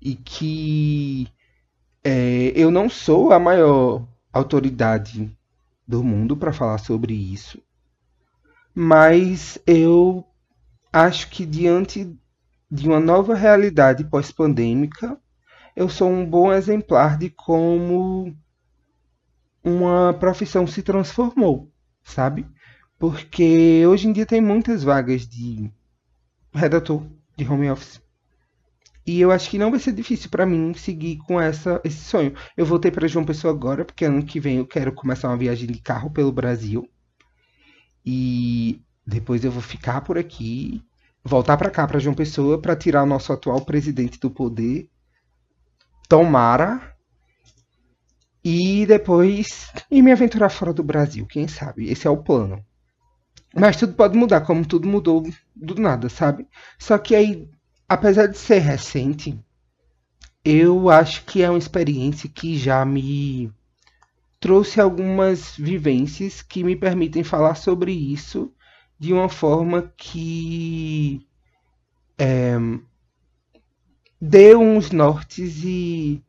e 0.00 0.14
que 0.14 1.28
é, 2.04 2.52
eu 2.54 2.70
não 2.70 2.88
sou 2.88 3.32
a 3.32 3.38
maior 3.38 4.06
autoridade 4.32 5.36
do 5.86 6.02
mundo 6.02 6.36
para 6.36 6.52
falar 6.52 6.78
sobre 6.78 7.14
isso, 7.14 7.60
mas 8.74 9.58
eu 9.66 10.24
acho 10.92 11.28
que 11.30 11.44
diante 11.44 12.16
de 12.72 12.88
uma 12.88 12.98
nova 12.98 13.34
realidade 13.34 14.02
pós-pandêmica, 14.02 15.20
eu 15.76 15.90
sou 15.90 16.10
um 16.10 16.24
bom 16.24 16.50
exemplar 16.50 17.18
de 17.18 17.28
como 17.28 18.34
uma 19.62 20.14
profissão 20.14 20.66
se 20.66 20.82
transformou, 20.82 21.70
sabe? 22.02 22.46
Porque 22.98 23.86
hoje 23.86 24.08
em 24.08 24.12
dia 24.14 24.24
tem 24.24 24.40
muitas 24.40 24.82
vagas 24.82 25.28
de 25.28 25.70
redator 26.50 27.06
de 27.36 27.46
home 27.46 27.70
office. 27.70 28.00
E 29.04 29.20
eu 29.20 29.30
acho 29.30 29.50
que 29.50 29.58
não 29.58 29.70
vai 29.70 29.78
ser 29.78 29.92
difícil 29.92 30.30
para 30.30 30.46
mim 30.46 30.72
seguir 30.72 31.18
com 31.18 31.38
essa, 31.38 31.78
esse 31.84 32.02
sonho. 32.02 32.32
Eu 32.56 32.64
voltei 32.64 32.90
para 32.90 33.06
João 33.06 33.26
Pessoa 33.26 33.52
agora, 33.52 33.84
porque 33.84 34.06
ano 34.06 34.24
que 34.24 34.40
vem 34.40 34.56
eu 34.56 34.66
quero 34.66 34.94
começar 34.94 35.28
uma 35.28 35.36
viagem 35.36 35.66
de 35.66 35.78
carro 35.78 36.10
pelo 36.10 36.32
Brasil. 36.32 36.88
E 38.02 38.80
depois 39.06 39.44
eu 39.44 39.50
vou 39.50 39.60
ficar 39.60 40.00
por 40.00 40.16
aqui, 40.16 40.82
voltar 41.24 41.56
para 41.56 41.70
cá, 41.70 41.86
para 41.86 41.98
João 41.98 42.14
Pessoa, 42.14 42.60
para 42.60 42.76
tirar 42.76 43.02
o 43.02 43.06
nosso 43.06 43.32
atual 43.32 43.60
presidente 43.60 44.18
do 44.18 44.30
poder. 44.30 44.88
Tomara. 46.08 46.92
E 48.44 48.84
depois 48.86 49.70
ir 49.88 50.02
me 50.02 50.10
aventurar 50.10 50.50
fora 50.50 50.72
do 50.72 50.82
Brasil, 50.82 51.24
quem 51.26 51.46
sabe? 51.46 51.88
Esse 51.88 52.08
é 52.08 52.10
o 52.10 52.16
plano. 52.16 52.64
Mas 53.54 53.76
tudo 53.76 53.94
pode 53.94 54.16
mudar, 54.16 54.40
como 54.40 54.66
tudo 54.66 54.88
mudou 54.88 55.22
do 55.54 55.74
nada, 55.76 56.08
sabe? 56.08 56.48
Só 56.78 56.98
que 56.98 57.14
aí, 57.14 57.48
apesar 57.88 58.26
de 58.26 58.36
ser 58.36 58.58
recente, 58.58 59.38
eu 60.44 60.90
acho 60.90 61.24
que 61.24 61.42
é 61.42 61.48
uma 61.48 61.58
experiência 61.58 62.28
que 62.28 62.56
já 62.58 62.84
me 62.84 63.52
trouxe 64.40 64.80
algumas 64.80 65.56
vivências 65.56 66.42
que 66.42 66.64
me 66.64 66.74
permitem 66.74 67.22
falar 67.22 67.54
sobre 67.54 67.92
isso 67.92 68.52
de 69.02 69.12
uma 69.12 69.28
forma 69.28 69.92
que 69.96 71.26
é, 72.16 72.54
dê 74.20 74.54
uns 74.54 74.92
nortes 74.92 75.64
e 75.64 76.22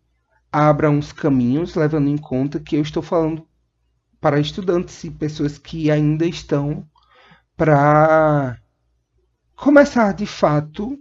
abra 0.52 0.90
uns 0.90 1.12
caminhos, 1.12 1.76
levando 1.76 2.08
em 2.08 2.18
conta 2.18 2.60
que 2.60 2.76
eu 2.76 2.82
estou 2.82 3.04
falando 3.04 3.48
para 4.20 4.40
estudantes 4.40 5.04
e 5.04 5.12
pessoas 5.12 5.60
que 5.60 5.92
ainda 5.92 6.26
estão 6.26 6.84
para 7.56 8.58
começar 9.56 10.12
de 10.12 10.26
fato 10.26 10.98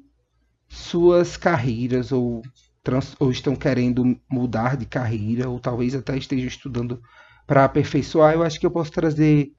suas 0.69 1.39
carreiras 1.39 2.13
ou, 2.13 2.43
trans, 2.83 3.17
ou 3.19 3.31
estão 3.31 3.57
querendo 3.57 4.21
mudar 4.31 4.77
de 4.77 4.85
carreira 4.85 5.49
ou 5.49 5.59
talvez 5.59 5.95
até 5.95 6.19
estejam 6.19 6.49
estudando 6.49 7.01
para 7.47 7.65
aperfeiçoar, 7.65 8.35
eu 8.35 8.43
acho 8.43 8.61
que 8.61 8.67
eu 8.67 8.71
posso 8.71 8.91
trazer 8.91 9.55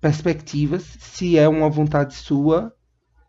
perspectivas 0.00 0.82
se 1.00 1.38
é 1.38 1.48
uma 1.48 1.68
vontade 1.68 2.14
sua 2.14 2.74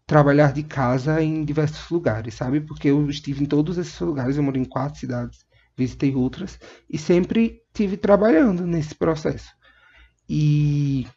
trabalhar 0.06 0.54
de 0.54 0.64
casa 0.64 1.22
em 1.22 1.46
diversos 1.46 1.90
lugares, 1.90 2.34
sabe? 2.34 2.62
Porque 2.62 2.90
eu 2.90 3.10
estive 3.10 3.44
em 3.44 3.46
todos 3.46 3.78
esses 3.78 4.00
lugares, 4.00 4.38
eu 4.38 4.44
moro 4.44 4.58
em 4.58 4.66
quatro 4.66 5.00
cidades, 5.00 5.46
visitei 5.78 6.16
outras 6.16 6.60
e 6.90 6.98
sempre 6.98 7.62
tive 7.74 7.96
trabalhando 7.96 8.66
nesse 8.66 8.96
processo. 8.96 9.50
E 10.28 11.08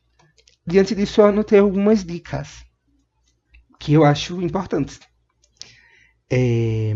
Diante 0.64 0.94
disso, 0.94 1.20
eu 1.20 1.26
anotei 1.26 1.58
algumas 1.58 2.04
dicas 2.04 2.64
que 3.80 3.92
eu 3.92 4.04
acho 4.04 4.40
importantes. 4.40 5.00
É... 6.30 6.94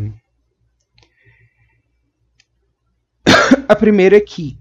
A 3.68 3.74
primeira 3.74 4.16
é 4.16 4.20
que, 4.20 4.56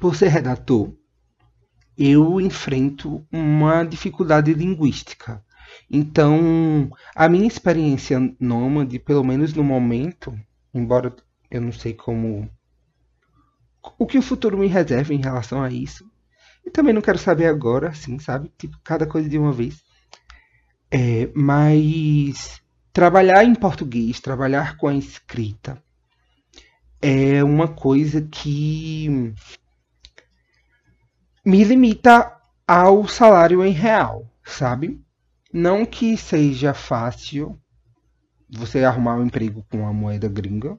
por 0.00 0.16
ser 0.16 0.28
redator, 0.28 0.96
eu 1.96 2.40
enfrento 2.40 3.26
uma 3.30 3.84
dificuldade 3.84 4.52
linguística. 4.52 5.42
Então, 5.90 6.90
a 7.14 7.28
minha 7.28 7.46
experiência 7.46 8.18
nômade, 8.40 8.98
pelo 8.98 9.24
menos 9.24 9.52
no 9.54 9.62
momento, 9.62 10.38
embora 10.72 11.14
eu 11.50 11.60
não 11.60 11.72
sei 11.72 11.94
como. 11.94 12.50
o 13.98 14.06
que 14.06 14.18
o 14.18 14.22
futuro 14.22 14.58
me 14.58 14.66
reserva 14.66 15.14
em 15.14 15.20
relação 15.20 15.62
a 15.62 15.70
isso, 15.70 16.04
e 16.64 16.70
também 16.70 16.94
não 16.94 17.02
quero 17.02 17.18
saber 17.18 17.46
agora, 17.46 17.90
assim, 17.90 18.18
sabe? 18.18 18.50
Tipo, 18.58 18.78
cada 18.82 19.06
coisa 19.06 19.28
de 19.28 19.38
uma 19.38 19.52
vez. 19.52 19.82
É, 20.90 21.30
mas 21.34 22.60
trabalhar 22.92 23.44
em 23.44 23.54
português, 23.54 24.20
trabalhar 24.20 24.76
com 24.76 24.88
a 24.88 24.94
escrita, 24.94 25.82
é 27.02 27.44
uma 27.44 27.68
coisa 27.68 28.22
que 28.22 29.34
me 31.44 31.62
limita 31.62 32.34
ao 32.66 33.06
salário 33.06 33.62
em 33.62 33.70
real, 33.70 34.26
sabe? 34.42 34.98
Não 35.52 35.84
que 35.84 36.16
seja 36.16 36.72
fácil 36.72 37.60
você 38.48 38.82
arrumar 38.82 39.16
um 39.16 39.26
emprego 39.26 39.64
com 39.70 39.86
a 39.86 39.92
moeda 39.92 40.26
gringa, 40.26 40.78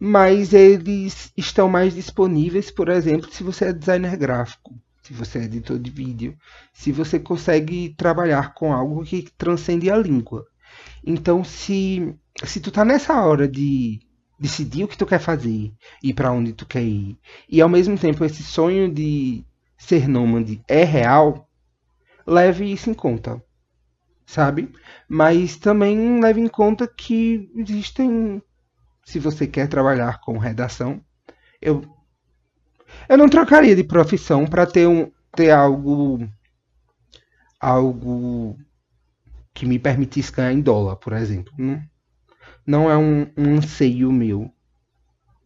mas 0.00 0.54
eles 0.54 1.30
estão 1.36 1.68
mais 1.68 1.94
disponíveis, 1.94 2.70
por 2.70 2.88
exemplo, 2.88 3.30
se 3.30 3.42
você 3.42 3.66
é 3.66 3.72
designer 3.72 4.16
gráfico, 4.16 4.74
se 5.02 5.12
você 5.12 5.40
é 5.40 5.44
editor 5.44 5.78
de 5.78 5.90
vídeo, 5.90 6.36
se 6.72 6.90
você 6.90 7.18
consegue 7.18 7.94
trabalhar 7.94 8.54
com 8.54 8.72
algo 8.72 9.04
que 9.04 9.28
transcende 9.36 9.90
a 9.90 9.96
língua. 9.96 10.46
Então, 11.06 11.44
se, 11.44 12.14
se 12.42 12.58
tu 12.58 12.70
tá 12.70 12.86
nessa 12.86 13.22
hora 13.22 13.46
de 13.46 14.00
decidir 14.40 14.84
o 14.84 14.88
que 14.88 14.96
tu 14.96 15.04
quer 15.04 15.20
fazer 15.20 15.72
e 16.02 16.14
para 16.14 16.32
onde 16.32 16.54
tu 16.54 16.64
quer 16.64 16.82
ir, 16.82 17.18
e 17.48 17.60
ao 17.60 17.68
mesmo 17.68 17.98
tempo 17.98 18.24
esse 18.24 18.42
sonho 18.42 18.92
de 18.92 19.44
ser 19.84 20.08
nômade 20.08 20.62
é 20.66 20.82
real, 20.84 21.48
leve 22.26 22.70
isso 22.72 22.90
em 22.90 22.94
conta, 22.94 23.42
sabe? 24.26 24.72
Mas 25.08 25.56
também 25.56 26.20
leve 26.20 26.40
em 26.40 26.48
conta 26.48 26.88
que 26.88 27.50
existem, 27.54 28.42
se 29.04 29.18
você 29.18 29.46
quer 29.46 29.68
trabalhar 29.68 30.20
com 30.20 30.38
redação, 30.38 31.00
eu 31.60 31.82
eu 33.08 33.18
não 33.18 33.28
trocaria 33.28 33.74
de 33.74 33.82
profissão 33.82 34.46
para 34.46 34.66
ter 34.66 34.86
um 34.86 35.10
ter 35.34 35.50
algo 35.50 36.26
algo 37.60 38.56
que 39.52 39.66
me 39.66 39.78
permitisse 39.78 40.32
ganhar 40.32 40.52
em 40.52 40.60
dólar, 40.60 40.96
por 40.96 41.12
exemplo. 41.12 41.52
Não, 41.58 41.82
não 42.66 42.90
é 42.90 42.96
um, 42.96 43.30
um 43.36 43.56
anseio 43.56 44.12
meu. 44.12 44.50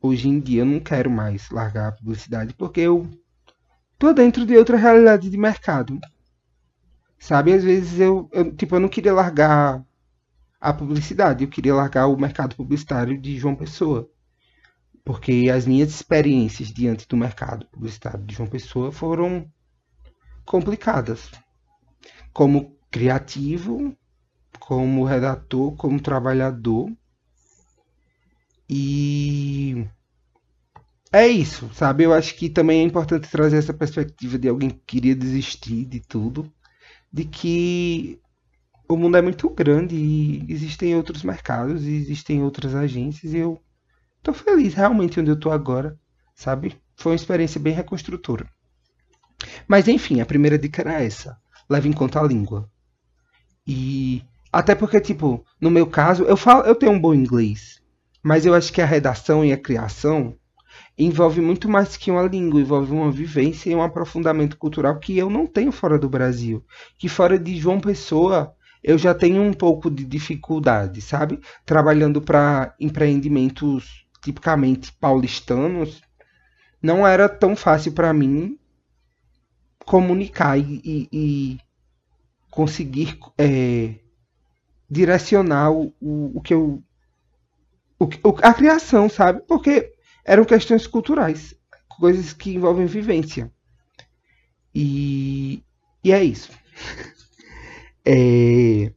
Hoje 0.01 0.29
em 0.29 0.39
dia 0.39 0.63
eu 0.63 0.67
não 0.67 0.81
quero 0.81 1.11
mais 1.11 1.51
largar 1.51 1.89
a 1.89 1.93
publicidade 1.93 2.55
porque 2.55 2.81
eu 2.81 3.09
tô 3.99 4.13
dentro 4.13 4.47
de 4.47 4.57
outra 4.57 4.77
realidade 4.77 5.29
de 5.29 5.37
mercado. 5.37 5.99
Sabe, 7.19 7.53
às 7.53 7.65
vezes 7.65 7.99
eu, 7.99 8.29
eu, 8.33 8.55
tipo, 8.55 8.77
eu 8.77 8.81
não 8.81 8.89
queria 8.89 9.13
largar 9.13 9.85
a 10.61 10.73
publicidade, 10.73 11.45
eu 11.45 11.51
queria 11.51 11.75
largar 11.75 12.07
o 12.07 12.17
mercado 12.17 12.55
publicitário 12.55 13.21
de 13.21 13.37
João 13.37 13.57
Pessoa. 13.57 14.09
Porque 15.05 15.51
as 15.53 15.67
minhas 15.67 15.91
experiências 15.91 16.69
diante 16.69 17.09
do 17.09 17.17
mercado 17.17 17.67
publicitário 17.67 18.25
de 18.25 18.35
João 18.35 18.49
Pessoa 18.49 18.93
foram 18.93 19.51
complicadas. 20.45 21.31
Como 22.33 22.77
criativo, 22.91 23.97
como 24.61 25.05
redator, 25.05 25.75
como 25.77 26.01
trabalhador. 26.01 26.91
E 28.69 29.89
é 31.13 31.27
isso, 31.27 31.71
sabe? 31.73 32.05
Eu 32.05 32.13
acho 32.13 32.35
que 32.35 32.51
também 32.51 32.81
é 32.81 32.85
importante 32.85 33.29
trazer 33.29 33.57
essa 33.57 33.73
perspectiva 33.73 34.39
de 34.39 34.49
alguém 34.49 34.71
que 34.71 34.81
queria 34.87 35.15
desistir 35.15 35.85
de 35.85 36.01
tudo, 36.01 36.53
de 37.13 37.25
que 37.25 38.21
o 38.89 38.97
mundo 38.97 39.17
é 39.17 39.23
muito 39.23 39.49
grande 39.51 39.95
e 39.95 40.47
existem 40.49 40.95
outros 40.95 41.23
mercados, 41.23 41.85
existem 41.85 42.43
outras 42.43 42.75
agências 42.75 43.33
e 43.33 43.39
eu 43.39 43.61
tô 44.23 44.33
feliz 44.33 44.75
realmente 44.75 45.21
onde 45.21 45.31
eu 45.31 45.39
tô 45.39 45.51
agora, 45.51 45.99
sabe? 46.35 46.77
Foi 46.97 47.13
uma 47.13 47.17
experiência 47.17 47.61
bem 47.61 47.75
reconstrutora. 47.75 48.49
Mas 49.67 49.89
enfim, 49.89 50.21
a 50.21 50.27
primeira 50.27 50.59
dica 50.59 50.83
era 50.83 51.03
essa. 51.03 51.39
Leve 51.69 51.89
em 51.89 51.93
conta 51.93 52.21
a 52.21 52.27
língua. 52.27 52.69
E 53.67 54.23
até 54.53 54.75
porque, 54.75 55.01
tipo, 55.01 55.45
no 55.61 55.71
meu 55.71 55.87
caso, 55.87 56.25
eu 56.25 56.37
falo, 56.37 56.65
eu 56.65 56.75
tenho 56.75 56.93
um 56.93 57.01
bom 57.01 57.15
inglês, 57.15 57.83
mas 58.23 58.47
eu 58.47 58.55
acho 58.55 58.73
que 58.73 58.81
a 58.81 58.87
redação 58.87 59.45
e 59.45 59.53
a 59.53 59.59
criação 59.59 60.35
envolve 60.99 61.41
muito 61.41 61.69
mais 61.69 61.97
que 61.97 62.11
uma 62.11 62.23
língua, 62.23 62.61
envolve 62.61 62.93
uma 62.93 63.11
vivência 63.11 63.71
e 63.71 63.75
um 63.75 63.83
aprofundamento 63.83 64.57
cultural 64.57 64.99
que 64.99 65.17
eu 65.17 65.31
não 65.31 65.47
tenho 65.47 65.71
fora 65.71 65.99
do 65.99 66.09
Brasil. 66.09 66.65
Que 66.99 67.09
fora 67.09 67.39
de 67.39 67.57
João 67.57 67.81
Pessoa 67.81 68.55
eu 68.83 68.99
já 68.99 69.15
tenho 69.15 69.43
um 69.43 69.53
pouco 69.53 69.91
de 69.91 70.05
dificuldade, 70.05 71.01
sabe? 71.01 71.41
Trabalhando 71.65 72.21
para 72.21 72.75
empreendimentos 72.81 74.07
tipicamente 74.23 74.93
paulistanos, 74.93 76.03
não 76.83 77.07
era 77.07 77.29
tão 77.29 77.55
fácil 77.55 77.93
para 77.93 78.13
mim 78.13 78.59
comunicar 79.85 80.59
e, 80.59 80.81
e, 80.85 81.09
e 81.13 81.59
conseguir 82.51 83.19
é, 83.37 83.95
direcionar 84.91 85.73
o, 85.73 85.93
o, 86.01 86.41
que 86.41 86.55
eu. 86.55 86.83
O, 87.99 88.09
a 88.43 88.55
criação, 88.55 89.09
sabe? 89.09 89.43
Porque 89.47 89.93
eram 90.29 90.45
questões 90.45 90.87
culturais, 90.87 91.55
coisas 91.89 92.35
que 92.35 92.55
envolvem 92.55 92.85
vivência. 92.85 93.51
E, 94.75 95.65
e 96.05 96.13
é 96.13 96.23
isso. 96.23 96.53
é, 98.05 98.93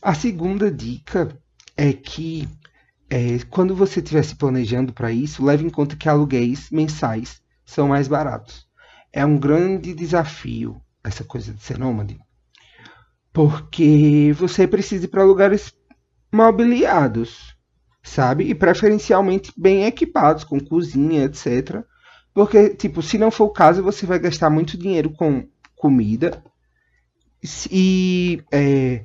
a 0.00 0.14
segunda 0.14 0.70
dica 0.70 1.36
é 1.76 1.92
que 1.92 2.48
é, 3.10 3.40
quando 3.50 3.74
você 3.74 3.98
estiver 3.98 4.22
se 4.22 4.36
planejando 4.36 4.92
para 4.92 5.10
isso, 5.10 5.44
leve 5.44 5.66
em 5.66 5.70
conta 5.70 5.96
que 5.96 6.08
aluguéis 6.08 6.70
mensais 6.70 7.42
são 7.64 7.88
mais 7.88 8.06
baratos. 8.06 8.64
É 9.12 9.26
um 9.26 9.36
grande 9.36 9.92
desafio 9.92 10.80
essa 11.02 11.24
coisa 11.24 11.52
de 11.52 11.60
ser 11.60 11.78
nômade, 11.78 12.16
porque 13.32 14.32
você 14.36 14.68
precisa 14.68 15.06
ir 15.06 15.08
para 15.08 15.24
lugares 15.24 15.74
mobiliados, 16.30 17.56
sabe? 18.08 18.44
E 18.44 18.54
preferencialmente 18.54 19.52
bem 19.56 19.84
equipados, 19.84 20.44
com 20.44 20.58
cozinha, 20.60 21.24
etc. 21.24 21.82
Porque, 22.34 22.70
tipo, 22.70 23.02
se 23.02 23.18
não 23.18 23.30
for 23.30 23.44
o 23.44 23.52
caso, 23.52 23.82
você 23.82 24.06
vai 24.06 24.18
gastar 24.18 24.50
muito 24.50 24.78
dinheiro 24.78 25.10
com 25.10 25.46
comida. 25.76 26.42
E, 27.70 28.42
é, 28.52 29.04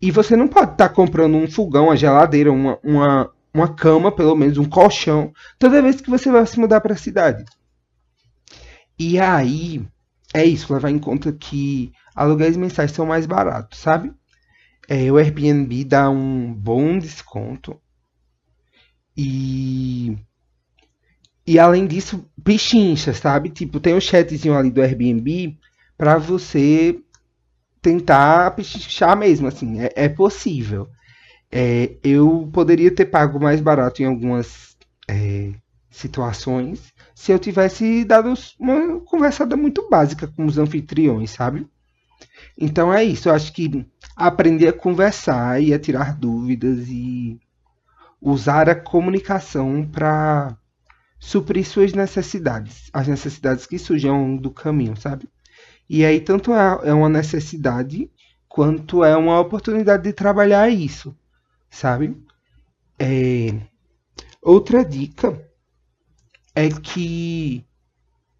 e 0.00 0.10
você 0.10 0.36
não 0.36 0.48
pode 0.48 0.72
estar 0.72 0.88
tá 0.88 0.94
comprando 0.94 1.36
um 1.36 1.50
fogão, 1.50 1.86
uma 1.86 1.96
geladeira, 1.96 2.52
uma, 2.52 2.78
uma, 2.82 3.30
uma 3.52 3.74
cama, 3.74 4.12
pelo 4.12 4.36
menos, 4.36 4.58
um 4.58 4.64
colchão, 4.64 5.32
toda 5.58 5.82
vez 5.82 6.00
que 6.00 6.10
você 6.10 6.30
vai 6.30 6.46
se 6.46 6.60
mudar 6.60 6.80
para 6.80 6.94
a 6.94 6.98
cidade. 6.98 7.44
E 8.98 9.18
aí, 9.18 9.86
é 10.34 10.44
isso, 10.44 10.72
levar 10.72 10.90
em 10.90 10.98
conta 10.98 11.32
que 11.32 11.92
aluguéis 12.14 12.56
mensais 12.56 12.92
são 12.92 13.06
mais 13.06 13.26
baratos, 13.26 13.78
sabe? 13.78 14.12
É, 14.88 15.10
o 15.10 15.16
Airbnb 15.16 15.84
dá 15.84 16.08
um 16.08 16.54
bom 16.54 16.98
desconto. 16.98 17.80
E. 19.16 20.16
E 21.46 21.58
além 21.58 21.86
disso, 21.86 22.28
pichincha, 22.42 23.14
sabe? 23.14 23.50
Tipo, 23.50 23.78
tem 23.78 23.94
um 23.94 24.00
chatzinho 24.00 24.56
ali 24.56 24.70
do 24.70 24.82
Airbnb 24.82 25.56
para 25.96 26.18
você 26.18 26.98
tentar 27.80 28.50
pichinchar 28.52 29.16
mesmo, 29.16 29.46
assim. 29.46 29.80
É, 29.80 29.92
é 29.94 30.08
possível. 30.08 30.88
É, 31.50 31.96
eu 32.02 32.50
poderia 32.52 32.92
ter 32.92 33.06
pago 33.06 33.40
mais 33.40 33.60
barato 33.60 34.02
em 34.02 34.06
algumas 34.06 34.76
é, 35.08 35.52
situações 35.90 36.92
se 37.14 37.32
eu 37.32 37.38
tivesse 37.38 38.04
dado 38.04 38.34
uma 38.58 39.00
conversada 39.00 39.56
muito 39.56 39.88
básica 39.88 40.26
com 40.28 40.44
os 40.44 40.58
anfitriões, 40.58 41.30
sabe? 41.30 41.66
Então 42.58 42.92
é 42.92 43.02
isso, 43.02 43.28
eu 43.28 43.34
acho 43.34 43.52
que 43.52 43.86
aprender 44.14 44.68
a 44.68 44.72
conversar 44.72 45.62
e 45.62 45.72
a 45.72 45.78
tirar 45.78 46.14
dúvidas 46.14 46.88
e 46.88 47.40
usar 48.26 48.68
a 48.68 48.74
comunicação 48.74 49.86
para 49.86 50.58
suprir 51.16 51.64
suas 51.64 51.92
necessidades, 51.92 52.90
as 52.92 53.06
necessidades 53.06 53.66
que 53.66 53.78
surgem 53.78 54.36
do 54.36 54.50
caminho, 54.50 54.96
sabe? 55.00 55.28
E 55.88 56.04
aí 56.04 56.20
tanto 56.20 56.52
é, 56.52 56.88
é 56.88 56.92
uma 56.92 57.08
necessidade 57.08 58.10
quanto 58.48 59.04
é 59.04 59.16
uma 59.16 59.38
oportunidade 59.38 60.02
de 60.02 60.12
trabalhar 60.12 60.68
isso, 60.68 61.16
sabe? 61.70 62.20
É... 62.98 63.60
Outra 64.42 64.84
dica 64.84 65.48
é 66.52 66.68
que 66.68 67.64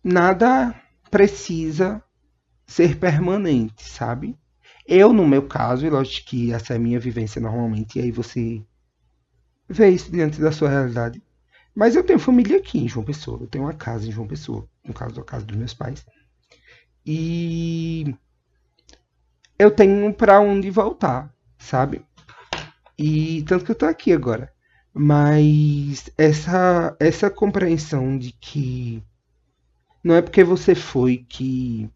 nada 0.03 0.75
precisa 1.13 2.03
ser 2.67 2.99
permanente, 2.99 3.89
sabe? 3.89 4.37
Eu, 4.85 5.13
no 5.13 5.29
meu 5.29 5.47
caso, 5.47 5.87
e 5.87 5.91
lógico 5.91 6.31
que 6.31 6.53
essa 6.53 6.73
é 6.73 6.77
a 6.77 6.81
minha 6.81 6.99
vivência 6.99 7.41
normalmente, 7.41 8.01
e 8.01 8.03
aí 8.03 8.11
você 8.11 8.65
vê 9.69 9.91
isso 9.91 10.11
diante 10.11 10.41
da 10.41 10.53
sua 10.53 10.69
realidade. 10.69 11.23
Mas 11.75 11.95
eu 11.95 12.05
tenho 12.05 12.19
família 12.19 12.57
aqui 12.59 12.79
em 12.79 12.89
João 12.89 13.05
Pessoa, 13.05 13.39
eu 13.41 13.47
tenho 13.47 13.65
uma 13.65 13.75
casa 13.75 14.09
em 14.09 14.11
João 14.11 14.27
Pessoa, 14.27 14.67
no 14.85 14.95
caso, 14.95 15.21
a 15.21 15.25
casa 15.25 15.45
dos 15.45 15.57
meus 15.57 15.75
pais. 15.75 16.07
E 17.05 18.15
eu 19.59 19.71
tenho 19.71 20.13
para 20.15 20.41
onde 20.41 20.71
voltar, 20.71 21.33
sabe? 21.59 22.05
E 22.99 23.43
tanto 23.43 23.65
que 23.65 23.71
eu 23.71 23.77
tô 23.77 23.87
aqui 23.87 24.13
agora. 24.13 24.53
Mas 24.93 26.09
essa 26.17 26.97
essa 26.99 27.29
compreensão 27.29 28.17
de 28.17 28.33
que 28.33 29.03
não 30.03 30.15
é 30.15 30.23
porque 30.23 30.43
você 30.43 30.75
foi 30.75 31.19
que 31.29 31.91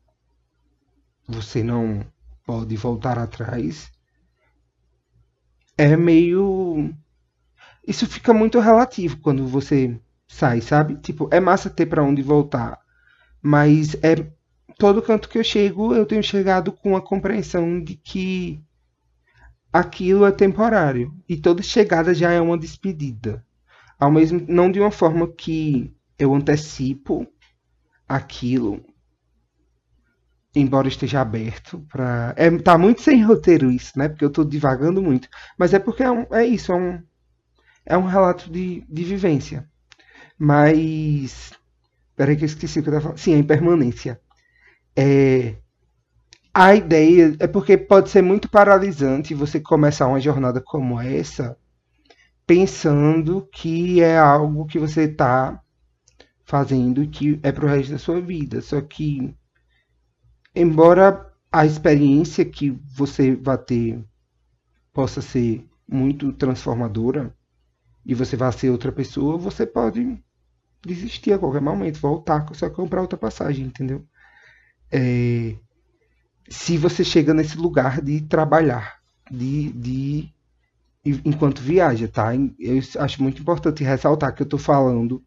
você 1.27 1.63
não 1.63 2.05
pode 2.45 2.77
voltar 2.77 3.19
atrás 3.19 3.91
é 5.79 5.97
meio 5.97 6.95
isso 7.87 8.07
fica 8.07 8.33
muito 8.33 8.59
relativo 8.61 9.19
quando 9.19 9.47
você 9.47 9.99
sai, 10.29 10.61
sabe? 10.61 10.97
Tipo, 10.97 11.29
é 11.33 11.41
massa 11.41 11.71
ter 11.71 11.87
para 11.87 12.03
onde 12.05 12.23
voltar, 12.23 12.79
mas 13.43 13.95
é 14.03 14.15
todo 14.79 15.03
canto 15.03 15.29
que 15.29 15.39
eu 15.39 15.45
chego, 15.45 15.95
eu 15.95 16.07
tenho 16.07 16.23
chegado 16.23 16.73
com 16.73 16.97
a 16.97 17.03
compreensão 17.03 17.83
de 17.83 17.97
que 17.97 18.63
aquilo 19.73 20.25
é 20.25 20.33
temporário 20.33 21.15
e 21.29 21.37
toda 21.37 21.63
chegada 21.63 22.15
já 22.15 22.31
é 22.33 22.41
uma 22.41 22.59
despedida. 22.59 23.45
ao 23.99 24.11
mesmo 24.11 24.45
não 24.49 24.71
de 24.73 24.81
uma 24.81 24.91
forma 24.91 25.29
que 25.29 25.95
eu 26.19 26.35
antecipo 26.35 27.27
aquilo, 28.09 28.85
embora 30.55 30.89
esteja 30.89 31.21
aberto 31.21 31.81
para 31.89 32.35
é, 32.37 32.51
tá 32.59 32.77
muito 32.79 33.03
sem 33.03 33.23
roteiro 33.23 33.71
isso, 33.71 33.99
né? 33.99 34.09
Porque 34.09 34.25
eu 34.25 34.29
estou 34.29 34.45
divagando 34.45 35.03
muito, 35.03 35.29
mas 35.59 35.73
é 35.75 35.79
porque 35.79 36.03
é, 36.03 36.11
um, 36.11 36.27
é 36.33 36.45
isso, 36.47 36.73
é 36.73 36.77
um 36.77 37.03
é 37.85 37.97
um 37.97 38.07
relato 38.07 38.51
de, 38.51 38.85
de 38.89 39.05
vivência. 39.05 39.69
Mas 40.39 41.53
peraí 42.17 42.37
que 42.37 42.45
eu 42.45 42.47
esqueci 42.47 42.81
o 42.81 42.83
que 42.83 42.89
eu 42.89 42.93
tava 42.93 43.03
falando. 43.03 43.19
Sim, 43.19 43.35
a 43.35 43.39
impermanência. 43.39 44.21
É, 44.97 45.57
a 46.53 46.75
ideia 46.75 47.37
é 47.39 47.47
porque 47.47 47.77
pode 47.77 48.11
ser 48.11 48.23
muito 48.23 48.51
paralisante 48.51 49.35
você 49.35 49.61
começar 49.61 50.07
uma 50.07 50.21
jornada 50.21 50.61
como 50.61 51.01
essa 51.01 51.57
pensando 52.47 53.49
que 53.53 54.01
é 54.03 54.19
algo 54.19 54.67
que 54.67 54.79
você 54.79 55.03
está 55.03 55.63
fazendo 56.45 57.07
que 57.07 57.39
é 57.45 57.53
para 57.53 57.65
o 57.65 57.69
resto 57.69 57.93
da 57.93 57.99
sua 57.99 58.21
vida. 58.21 58.61
Só 58.61 58.81
que, 58.81 59.33
embora 60.55 61.33
a 61.53 61.65
experiência 61.65 62.45
que 62.45 62.71
você 62.93 63.37
vai 63.37 63.57
ter 63.57 64.05
possa 64.93 65.23
ser 65.23 65.65
muito 65.89 66.33
transformadora 66.33 67.33
e 68.11 68.15
você 68.15 68.37
vai 68.37 68.51
ser 68.51 68.71
outra 68.71 68.91
pessoa, 68.91 69.39
você 69.39 69.65
pode 69.65 70.21
desistir 70.85 71.33
a 71.33 71.39
qualquer 71.39 71.61
momento, 71.61 72.01
voltar, 72.01 72.45
só 72.55 72.69
comprar 72.69 73.03
outra 73.03 73.17
passagem, 73.17 73.67
entendeu? 73.67 74.05
É, 74.91 75.55
se 76.49 76.77
você 76.77 77.05
chega 77.05 77.33
nesse 77.33 77.57
lugar 77.57 78.03
de 78.03 78.21
trabalhar, 78.23 78.97
de, 79.31 79.71
de 79.71 80.35
enquanto 81.25 81.63
viaja, 81.63 82.09
tá? 82.09 82.35
Eu 82.35 82.81
acho 82.99 83.23
muito 83.23 83.41
importante 83.41 83.85
ressaltar 83.85 84.35
que 84.35 84.43
eu 84.43 84.45
estou 84.45 84.59
falando 84.59 85.23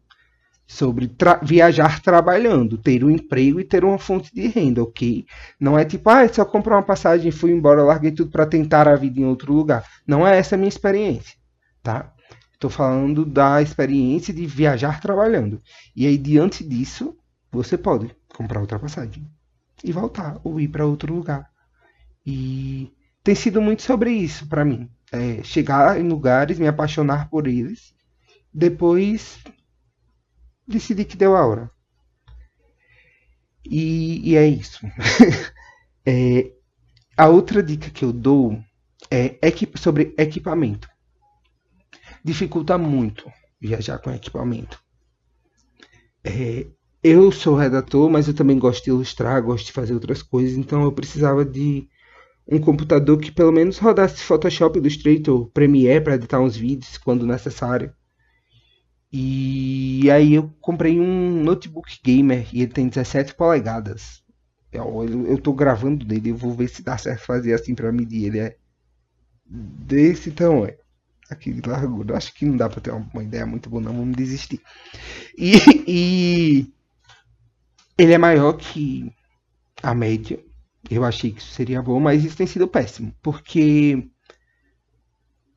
sobre 0.66 1.08
tra 1.08 1.40
viajar 1.42 2.02
trabalhando, 2.02 2.76
ter 2.76 3.02
um 3.02 3.08
emprego 3.08 3.60
e 3.60 3.64
ter 3.64 3.82
uma 3.82 3.98
fonte 3.98 4.30
de 4.34 4.46
renda, 4.46 4.82
ok? 4.82 5.24
Não 5.58 5.78
é 5.78 5.86
tipo, 5.86 6.10
ah, 6.10 6.28
só 6.28 6.44
comprei 6.44 6.76
uma 6.76 6.82
passagem, 6.82 7.30
fui 7.30 7.50
embora, 7.50 7.82
larguei 7.82 8.12
tudo 8.12 8.30
para 8.30 8.44
tentar 8.44 8.86
a 8.86 8.94
vida 8.94 9.18
em 9.20 9.24
outro 9.24 9.54
lugar. 9.54 9.86
Não 10.06 10.26
é 10.26 10.36
essa 10.36 10.54
a 10.54 10.58
minha 10.58 10.68
experiência, 10.68 11.34
tá? 11.82 12.13
Estou 12.54 12.70
falando 12.70 13.24
da 13.24 13.60
experiência 13.60 14.32
de 14.32 14.46
viajar 14.46 15.00
trabalhando. 15.00 15.60
E 15.94 16.06
aí, 16.06 16.16
diante 16.16 16.64
disso, 16.64 17.16
você 17.52 17.76
pode 17.76 18.14
comprar 18.34 18.60
outra 18.60 18.78
passagem 18.78 19.30
e 19.82 19.92
voltar 19.92 20.40
ou 20.42 20.58
ir 20.58 20.68
para 20.68 20.86
outro 20.86 21.14
lugar. 21.14 21.50
E 22.24 22.90
tem 23.22 23.34
sido 23.34 23.60
muito 23.60 23.82
sobre 23.82 24.10
isso 24.12 24.48
para 24.48 24.64
mim. 24.64 24.90
É 25.12 25.42
chegar 25.42 26.00
em 26.00 26.08
lugares, 26.08 26.58
me 26.58 26.66
apaixonar 26.66 27.28
por 27.28 27.46
eles, 27.46 27.94
depois 28.52 29.38
decidir 30.66 31.04
que 31.04 31.16
deu 31.16 31.36
a 31.36 31.46
hora. 31.46 31.70
E, 33.64 34.30
e 34.30 34.36
é 34.36 34.46
isso. 34.46 34.80
é, 36.06 36.52
a 37.16 37.28
outra 37.28 37.62
dica 37.62 37.90
que 37.90 38.04
eu 38.04 38.12
dou 38.12 38.58
é 39.10 39.38
sobre 39.76 40.14
equipamento. 40.18 40.88
Dificulta 42.24 42.78
muito 42.78 43.30
viajar 43.60 43.98
com 43.98 44.10
equipamento. 44.10 44.82
É, 46.24 46.66
eu 47.02 47.30
sou 47.30 47.54
redator, 47.54 48.08
mas 48.08 48.26
eu 48.26 48.34
também 48.34 48.58
gosto 48.58 48.84
de 48.84 48.90
ilustrar, 48.90 49.42
gosto 49.42 49.66
de 49.66 49.72
fazer 49.72 49.92
outras 49.92 50.22
coisas, 50.22 50.56
então 50.56 50.82
eu 50.82 50.90
precisava 50.90 51.44
de 51.44 51.86
um 52.46 52.58
computador 52.58 53.18
que 53.18 53.30
pelo 53.30 53.52
menos 53.52 53.78
rodasse 53.78 54.22
Photoshop, 54.22 54.78
Illustrator, 54.78 55.50
Premiere 55.50 56.02
para 56.02 56.14
editar 56.14 56.40
uns 56.40 56.56
vídeos 56.56 56.96
quando 56.96 57.26
necessário. 57.26 57.92
E 59.12 60.10
aí 60.10 60.34
eu 60.34 60.50
comprei 60.60 60.98
um 60.98 61.42
notebook 61.42 62.00
gamer 62.02 62.48
e 62.52 62.62
ele 62.62 62.72
tem 62.72 62.88
17 62.88 63.34
polegadas. 63.34 64.22
Eu, 64.72 65.26
eu, 65.26 65.38
tô 65.38 65.52
gravando 65.52 66.04
dele, 66.04 66.30
eu 66.30 66.36
vou 66.36 66.52
ver 66.52 66.68
se 66.68 66.82
dá 66.82 66.98
certo 66.98 67.24
fazer 67.24 67.54
assim 67.54 67.74
para 67.74 67.92
medir. 67.92 68.24
Ele 68.24 68.38
é 68.40 68.56
desse 69.46 70.32
tamanho. 70.32 70.74
Aqui 71.30 71.52
de 71.52 71.68
largura. 71.68 72.16
Acho 72.16 72.34
que 72.34 72.44
não 72.44 72.56
dá 72.56 72.68
para 72.68 72.80
ter 72.80 72.90
uma, 72.90 73.22
ideia 73.22 73.46
muito 73.46 73.70
boa, 73.70 73.82
não. 73.82 73.92
Vamos 73.94 74.16
desistir. 74.16 74.60
E, 75.36 75.56
e 75.86 76.72
ele 77.96 78.12
é 78.12 78.18
maior 78.18 78.52
que 78.54 79.12
a 79.82 79.94
média. 79.94 80.38
Eu 80.90 81.04
achei 81.04 81.32
que 81.32 81.40
isso 81.40 81.52
seria 81.52 81.80
bom, 81.80 81.98
mas 81.98 82.24
isso 82.24 82.36
tem 82.36 82.46
sido 82.46 82.68
péssimo. 82.68 83.14
Porque 83.22 84.06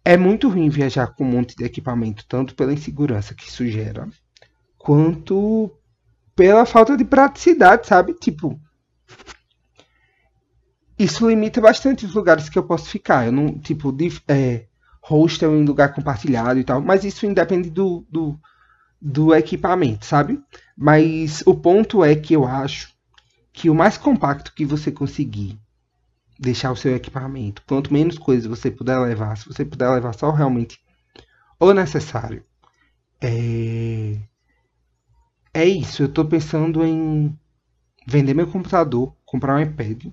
é 0.05 0.15
muito 0.15 0.47
ruim 0.47 0.69
viajar 0.69 1.07
com 1.07 1.25
um 1.25 1.31
monte 1.31 1.55
de 1.55 1.65
equipamento, 1.65 2.25
tanto 2.27 2.55
pela 2.55 2.71
insegurança 2.71 3.33
que 3.33 3.49
isso 3.49 3.67
gera, 3.67 4.07
quanto 4.77 5.69
pela 6.33 6.65
falta 6.65 6.95
de 6.95 7.03
praticidade, 7.03 7.87
sabe? 7.87 8.13
Tipo, 8.13 8.57
isso 10.97 11.27
limita 11.27 11.59
bastante 11.59 12.05
os 12.05 12.13
lugares 12.15 12.47
que 12.47 12.57
eu 12.57 12.63
posso 12.63 12.89
ficar. 12.89 13.25
Eu 13.25 13.31
não, 13.33 13.59
tipo, 13.59 13.91
de, 13.91 14.09
é, 14.27 14.65
hostel 15.01 15.55
em 15.55 15.65
lugar 15.65 15.93
compartilhado 15.93 16.59
e 16.59 16.63
tal, 16.63 16.81
mas 16.81 17.03
isso 17.03 17.25
independe 17.25 17.69
do, 17.69 18.05
do, 18.09 18.39
do 19.01 19.33
equipamento, 19.33 20.05
sabe? 20.05 20.41
Mas 20.75 21.43
o 21.45 21.55
ponto 21.55 22.03
é 22.03 22.15
que 22.15 22.33
eu 22.33 22.45
acho 22.45 22.95
que 23.53 23.69
o 23.69 23.75
mais 23.75 23.97
compacto 23.97 24.53
que 24.53 24.65
você 24.65 24.91
conseguir 24.91 25.59
deixar 26.39 26.71
o 26.71 26.75
seu 26.75 26.95
equipamento, 26.95 27.63
quanto 27.67 27.91
menos 27.91 28.17
coisas 28.17 28.45
você 28.45 28.69
puder 28.69 28.99
levar, 28.99 29.35
se 29.37 29.47
você 29.47 29.65
puder 29.65 29.89
levar 29.89 30.13
só 30.13 30.29
realmente 30.31 30.79
o 31.59 31.73
necessário, 31.73 32.43
é, 33.19 34.17
é 35.53 35.65
isso. 35.65 36.03
Eu 36.03 36.07
estou 36.07 36.25
pensando 36.25 36.85
em 36.85 37.37
vender 38.05 38.33
meu 38.33 38.47
computador, 38.47 39.15
comprar 39.25 39.55
um 39.55 39.61
iPad 39.61 40.05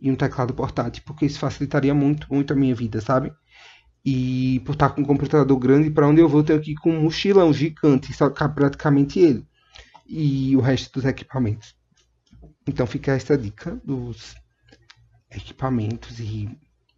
e 0.00 0.10
um 0.10 0.16
teclado 0.16 0.52
portátil, 0.52 1.02
porque 1.06 1.26
isso 1.26 1.38
facilitaria 1.38 1.94
muito, 1.94 2.32
muito 2.32 2.52
a 2.52 2.56
minha 2.56 2.74
vida, 2.74 3.00
sabe? 3.00 3.32
E 4.04 4.60
por 4.60 4.72
estar 4.72 4.90
com 4.90 5.00
um 5.00 5.04
computador 5.04 5.58
grande, 5.58 5.90
para 5.90 6.06
onde 6.06 6.20
eu 6.20 6.28
vou, 6.28 6.42
tenho 6.42 6.60
que 6.60 6.72
ir 6.72 6.76
com 6.76 6.90
um 6.90 7.02
mochilão 7.02 7.52
gigante, 7.52 8.12
só 8.12 8.28
praticamente 8.28 9.18
ele. 9.18 9.46
E 10.06 10.54
o 10.56 10.60
resto 10.60 10.92
dos 10.92 11.04
equipamentos. 11.06 11.74
Então 12.66 12.86
fica 12.86 13.12
essa 13.12 13.36
dica 13.36 13.80
dos 13.84 14.34
equipamentos 15.30 16.20
e 16.20 16.48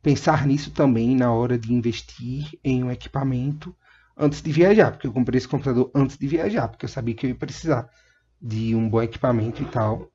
pensar 0.03 0.47
nisso 0.47 0.71
também 0.71 1.17
na 1.17 1.33
hora 1.33 1.59
de 1.59 1.73
investir 1.73 2.59
em 2.63 2.85
um 2.85 2.91
equipamento 2.91 3.75
antes 4.17 4.41
de 4.41 4.51
viajar, 4.51 4.93
porque 4.93 5.07
eu 5.07 5.13
comprei 5.13 5.39
esse 5.39 5.49
computador 5.49 5.91
antes 5.95 6.17
de 6.17 6.27
viajar, 6.27 6.69
porque 6.69 6.85
eu 6.85 6.89
sabia 6.89 7.15
que 7.15 7.27
eu 7.27 7.31
ia 7.31 7.37
precisar 7.37 7.89
de 8.41 8.75
um 8.75 8.89
bom 8.89 9.03
equipamento 9.03 9.63
e 9.63 9.67
tal. 9.67 10.11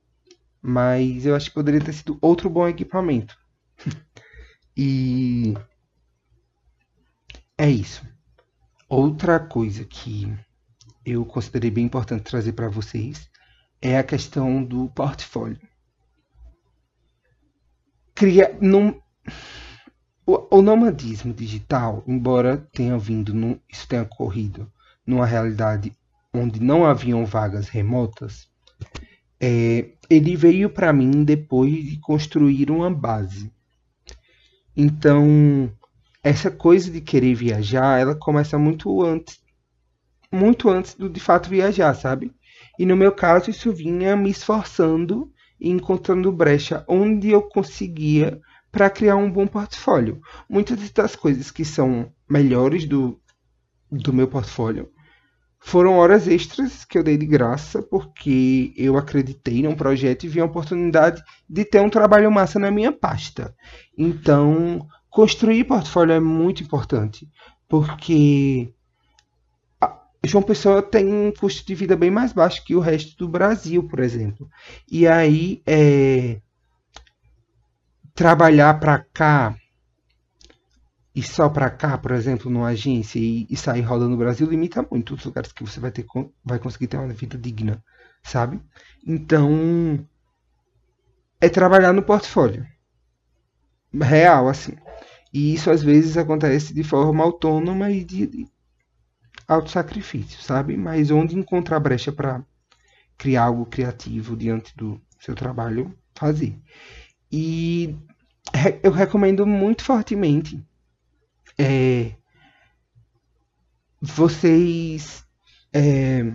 Mas 0.62 1.26
eu 1.26 1.36
acho 1.36 1.50
que 1.50 1.56
poderia 1.56 1.82
ter 1.82 1.94
sido 1.94 2.18
outro 2.22 2.50
bom 2.50 2.68
equipamento. 2.68 3.38
e 4.78 5.56
é 7.62 7.70
isso. 7.70 8.04
Outra 8.90 9.40
coisa 9.40 9.86
que 9.86 10.36
eu 11.06 11.24
considerei 11.24 11.70
bem 11.70 11.86
importante 11.86 12.24
trazer 12.24 12.54
para 12.54 12.68
vocês 12.68 13.30
é 13.80 14.00
a 14.00 14.04
questão 14.04 14.64
do 14.64 14.90
portfólio. 14.90 15.60
Cria, 18.16 18.58
num, 18.60 19.00
o, 20.26 20.58
o 20.58 20.62
nomadismo 20.64 21.32
digital, 21.32 22.04
embora 22.08 22.58
tenha 22.74 22.98
vindo, 22.98 23.32
num, 23.32 23.60
isso 23.72 23.88
tenha 23.88 24.02
ocorrido 24.02 24.68
numa 25.06 25.28
realidade 25.28 25.96
onde 26.34 26.60
não 26.60 26.84
haviam 26.84 27.24
vagas 27.28 27.70
remotas, 27.70 28.50
é, 29.40 29.92
ele 30.10 30.36
veio 30.36 30.68
para 30.68 30.92
mim 30.92 31.24
depois 31.24 31.72
de 31.72 32.00
construir 32.00 32.72
uma 32.72 32.90
base. 32.90 33.54
Então, 34.76 35.72
essa 36.24 36.52
coisa 36.52 36.92
de 36.92 37.02
querer 37.02 37.34
viajar, 37.34 38.00
ela 38.00 38.16
começa 38.16 38.58
muito 38.58 39.04
antes, 39.04 39.40
muito 40.32 40.70
antes 40.70 40.94
do 40.94 41.10
de 41.10 41.20
fato 41.20 41.50
viajar, 41.50 41.94
sabe? 41.94 42.32
E 42.78 42.86
no 42.86 42.96
meu 42.96 43.12
caso, 43.12 43.50
isso 43.50 43.74
vinha 43.74 44.16
me 44.16 44.30
esforçando 44.30 45.32
e 45.60 45.70
encontrando 45.70 46.32
brecha 46.32 46.86
onde 46.88 47.30
eu 47.30 47.42
conseguia 47.42 48.40
para 48.72 48.90
criar 48.90 49.18
um 49.18 49.32
bom 49.32 49.46
portfólio. 49.46 50.22
Muitas 50.50 50.90
das 50.92 51.16
coisas 51.16 51.52
que 51.52 51.66
são 51.66 52.12
melhores 52.30 52.86
do, 52.86 53.20
do 53.92 54.14
meu 54.14 54.28
portfólio 54.28 54.90
foram 55.64 55.94
horas 55.98 56.28
extras 56.28 56.84
que 56.84 56.98
eu 56.98 57.04
dei 57.04 57.18
de 57.18 57.26
graça 57.26 57.84
porque 57.84 58.74
eu 58.76 58.98
acreditei 58.98 59.62
num 59.62 59.76
projeto 59.76 60.24
e 60.24 60.28
vi 60.28 60.40
a 60.40 60.46
oportunidade 60.46 61.22
de 61.48 61.64
ter 61.64 61.80
um 61.80 61.90
trabalho 61.90 62.32
massa 62.32 62.58
na 62.58 62.72
minha 62.72 62.92
pasta. 62.92 63.56
Então, 63.96 64.88
construir 65.12 65.66
portfólio 65.66 66.14
é 66.14 66.20
muito 66.20 66.64
importante, 66.64 67.30
porque 67.68 68.74
João 70.24 70.42
Pessoa 70.42 70.82
tem 70.82 71.06
um 71.14 71.32
custo 71.32 71.68
de 71.68 71.76
vida 71.76 71.96
bem 71.96 72.10
mais 72.10 72.32
baixo 72.32 72.64
que 72.64 72.76
o 72.76 72.80
resto 72.80 73.18
do 73.18 73.28
Brasil, 73.28 73.88
por 73.88 74.00
exemplo. 74.00 74.50
E 74.90 75.06
aí, 75.06 75.62
é, 75.68 76.42
trabalhar 78.16 78.80
para 78.80 79.00
cá 79.00 79.56
e 81.14 81.22
só 81.22 81.50
para 81.50 81.70
cá, 81.70 81.98
por 81.98 82.12
exemplo, 82.12 82.50
numa 82.50 82.68
agência 82.68 83.20
e, 83.20 83.46
e 83.50 83.58
sair 83.58 83.82
rodando 83.82 84.12
no 84.12 84.18
Brasil, 84.18 84.48
limita 84.48 84.88
muito 84.90 85.14
os 85.14 85.26
lugares 85.26 85.52
que 85.52 85.64
você 85.64 85.80
vai 85.80 85.92
ter 85.92 86.06
vai 86.46 86.58
conseguir 86.58 86.88
ter 86.88 86.98
uma 86.98 87.08
vida 87.10 87.38
digna, 87.38 87.84
sabe? 88.24 88.62
Então, 89.06 90.08
é 91.42 91.50
trabalhar 91.50 91.92
no 91.92 92.04
portfólio 92.04 92.66
real, 93.94 94.48
assim. 94.48 94.76
E 95.34 95.54
isso 95.54 95.70
às 95.70 95.82
vezes 95.82 96.18
acontece 96.18 96.74
de 96.74 96.84
forma 96.84 97.24
autônoma 97.24 97.90
e 97.92 98.04
de, 98.04 98.48
auto-sacrifício, 99.48 100.42
sabe? 100.42 100.78
Mas 100.78 101.12
onde 101.12 101.38
encontrar 101.38 101.80
brecha 101.80 102.12
para 102.12 102.44
criar 103.18 103.44
algo 103.46 103.66
criativo 103.66 104.36
diante 104.36 104.76
do 104.76 105.00
seu 105.20 105.36
trabalho, 105.36 105.96
fazer. 106.16 106.58
E 107.32 107.96
eu 108.82 108.92
recomendo 108.92 109.46
muito 109.46 109.84
fortemente 109.84 110.64
é, 111.58 112.14
vocês 114.02 115.24
é, 115.74 116.34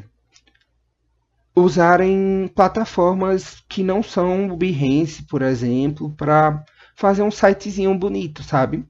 usarem 1.55 2.51
plataformas 2.55 3.65
que 3.69 3.83
não 3.83 4.03
são 4.03 4.51
o 4.51 4.57
Behance, 4.57 5.23
por 5.25 5.43
exemplo, 5.43 6.15
para 6.15 6.65
fazer 6.97 7.23
um 7.23 7.31
sitezinho 7.31 7.97
bonito, 7.97 8.43
sabe? 8.43 8.85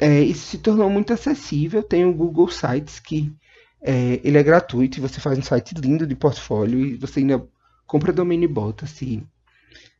É, 0.00 0.22
isso 0.22 0.46
se 0.46 0.56
tornou 0.58 0.88
muito 0.88 1.12
acessível. 1.12 1.82
Tem 1.82 2.06
o 2.06 2.14
Google 2.14 2.48
Sites 2.48 3.00
que 3.00 3.34
é, 3.82 4.20
ele 4.22 4.38
é 4.38 4.42
gratuito 4.42 4.98
e 4.98 5.00
você 5.00 5.18
faz 5.20 5.38
um 5.38 5.42
site 5.42 5.74
lindo 5.74 6.06
de 6.06 6.14
portfólio 6.14 6.80
e 6.80 6.96
você 6.96 7.20
ainda 7.20 7.42
compra 7.86 8.12
domínio 8.12 8.44
e 8.44 8.52
bota 8.52 8.86
se, 8.86 9.26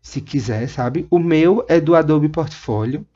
se 0.00 0.20
quiser, 0.20 0.68
sabe? 0.68 1.06
O 1.10 1.18
meu 1.18 1.64
é 1.68 1.80
do 1.80 1.94
Adobe 1.94 2.28
Portfólio. 2.28 3.06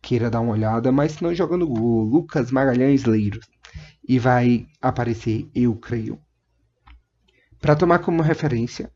queira 0.04 0.30
dar 0.30 0.40
uma 0.40 0.52
olhada, 0.52 0.92
mas 0.92 1.12
se 1.12 1.22
não 1.22 1.34
joga 1.34 1.56
no 1.56 1.66
Google 1.66 2.04
Lucas 2.04 2.50
Magalhães 2.50 3.04
Leiros 3.04 3.48
e 4.06 4.18
vai 4.18 4.66
aparecer, 4.80 5.48
eu 5.54 5.74
creio, 5.74 6.20
para 7.58 7.74
tomar 7.74 8.00
como 8.00 8.22
referência. 8.22 8.92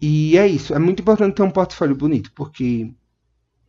E 0.00 0.36
é 0.36 0.46
isso, 0.46 0.74
é 0.74 0.78
muito 0.78 1.00
importante 1.00 1.36
ter 1.36 1.42
um 1.42 1.50
portfólio 1.50 1.96
bonito, 1.96 2.30
porque 2.34 2.92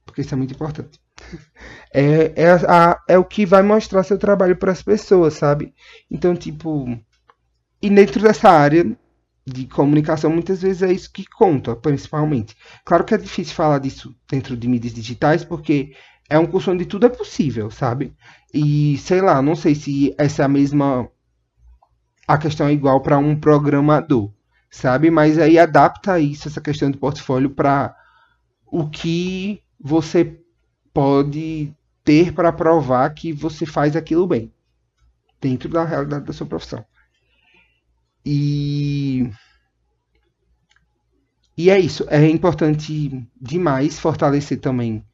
porque 0.05 0.21
isso 0.21 0.33
é 0.33 0.37
muito 0.37 0.53
importante 0.53 0.99
é, 1.93 2.33
é, 2.35 2.51
a, 2.67 2.99
é 3.07 3.17
o 3.17 3.23
que 3.23 3.45
vai 3.45 3.61
mostrar 3.61 4.03
seu 4.03 4.17
trabalho 4.17 4.57
para 4.57 4.71
as 4.71 4.81
pessoas, 4.81 5.35
sabe? 5.35 5.73
Então, 6.09 6.35
tipo. 6.35 6.85
E 7.81 7.89
dentro 7.89 8.21
dessa 8.21 8.49
área 8.49 8.97
de 9.45 9.65
comunicação, 9.65 10.29
muitas 10.29 10.61
vezes 10.61 10.81
é 10.81 10.91
isso 10.91 11.11
que 11.11 11.25
conta, 11.25 11.75
principalmente. 11.75 12.55
Claro 12.85 13.03
que 13.03 13.13
é 13.13 13.17
difícil 13.17 13.55
falar 13.55 13.79
disso 13.79 14.13
dentro 14.29 14.55
de 14.55 14.67
mídias 14.67 14.93
digitais, 14.93 15.43
porque 15.43 15.93
é 16.29 16.37
um 16.37 16.45
curso 16.45 16.71
onde 16.71 16.85
tudo 16.85 17.05
é 17.05 17.09
possível, 17.09 17.71
sabe? 17.71 18.13
E 18.53 18.97
sei 18.99 19.21
lá, 19.21 19.41
não 19.41 19.55
sei 19.55 19.75
se 19.75 20.13
essa 20.17 20.43
é 20.43 20.45
a 20.45 20.49
mesma. 20.49 21.09
A 22.27 22.37
questão 22.37 22.67
é 22.67 22.73
igual 22.73 23.01
para 23.01 23.17
um 23.17 23.35
programador, 23.35 24.31
sabe? 24.69 25.09
Mas 25.09 25.39
aí 25.39 25.57
adapta 25.57 26.19
isso, 26.19 26.47
essa 26.47 26.61
questão 26.61 26.91
de 26.91 26.97
portfólio, 26.97 27.49
para 27.49 27.95
o 28.67 28.87
que 28.87 29.63
você 29.79 30.39
pode 30.93 31.73
ter 32.03 32.33
para 32.33 32.53
provar 32.53 33.09
que 33.13 33.33
você 33.33 33.65
faz 33.65 33.95
aquilo 33.95 34.27
bem, 34.27 34.53
dentro 35.41 35.69
da 35.69 35.83
realidade 35.83 36.25
da 36.25 36.33
sua 36.33 36.47
profissão. 36.47 36.85
E 38.25 39.31
e 41.57 41.69
é 41.69 41.77
isso. 41.79 42.05
É 42.09 42.25
importante 42.27 43.27
demais 43.39 43.99
fortalecer 43.99 44.59
também. 44.59 45.05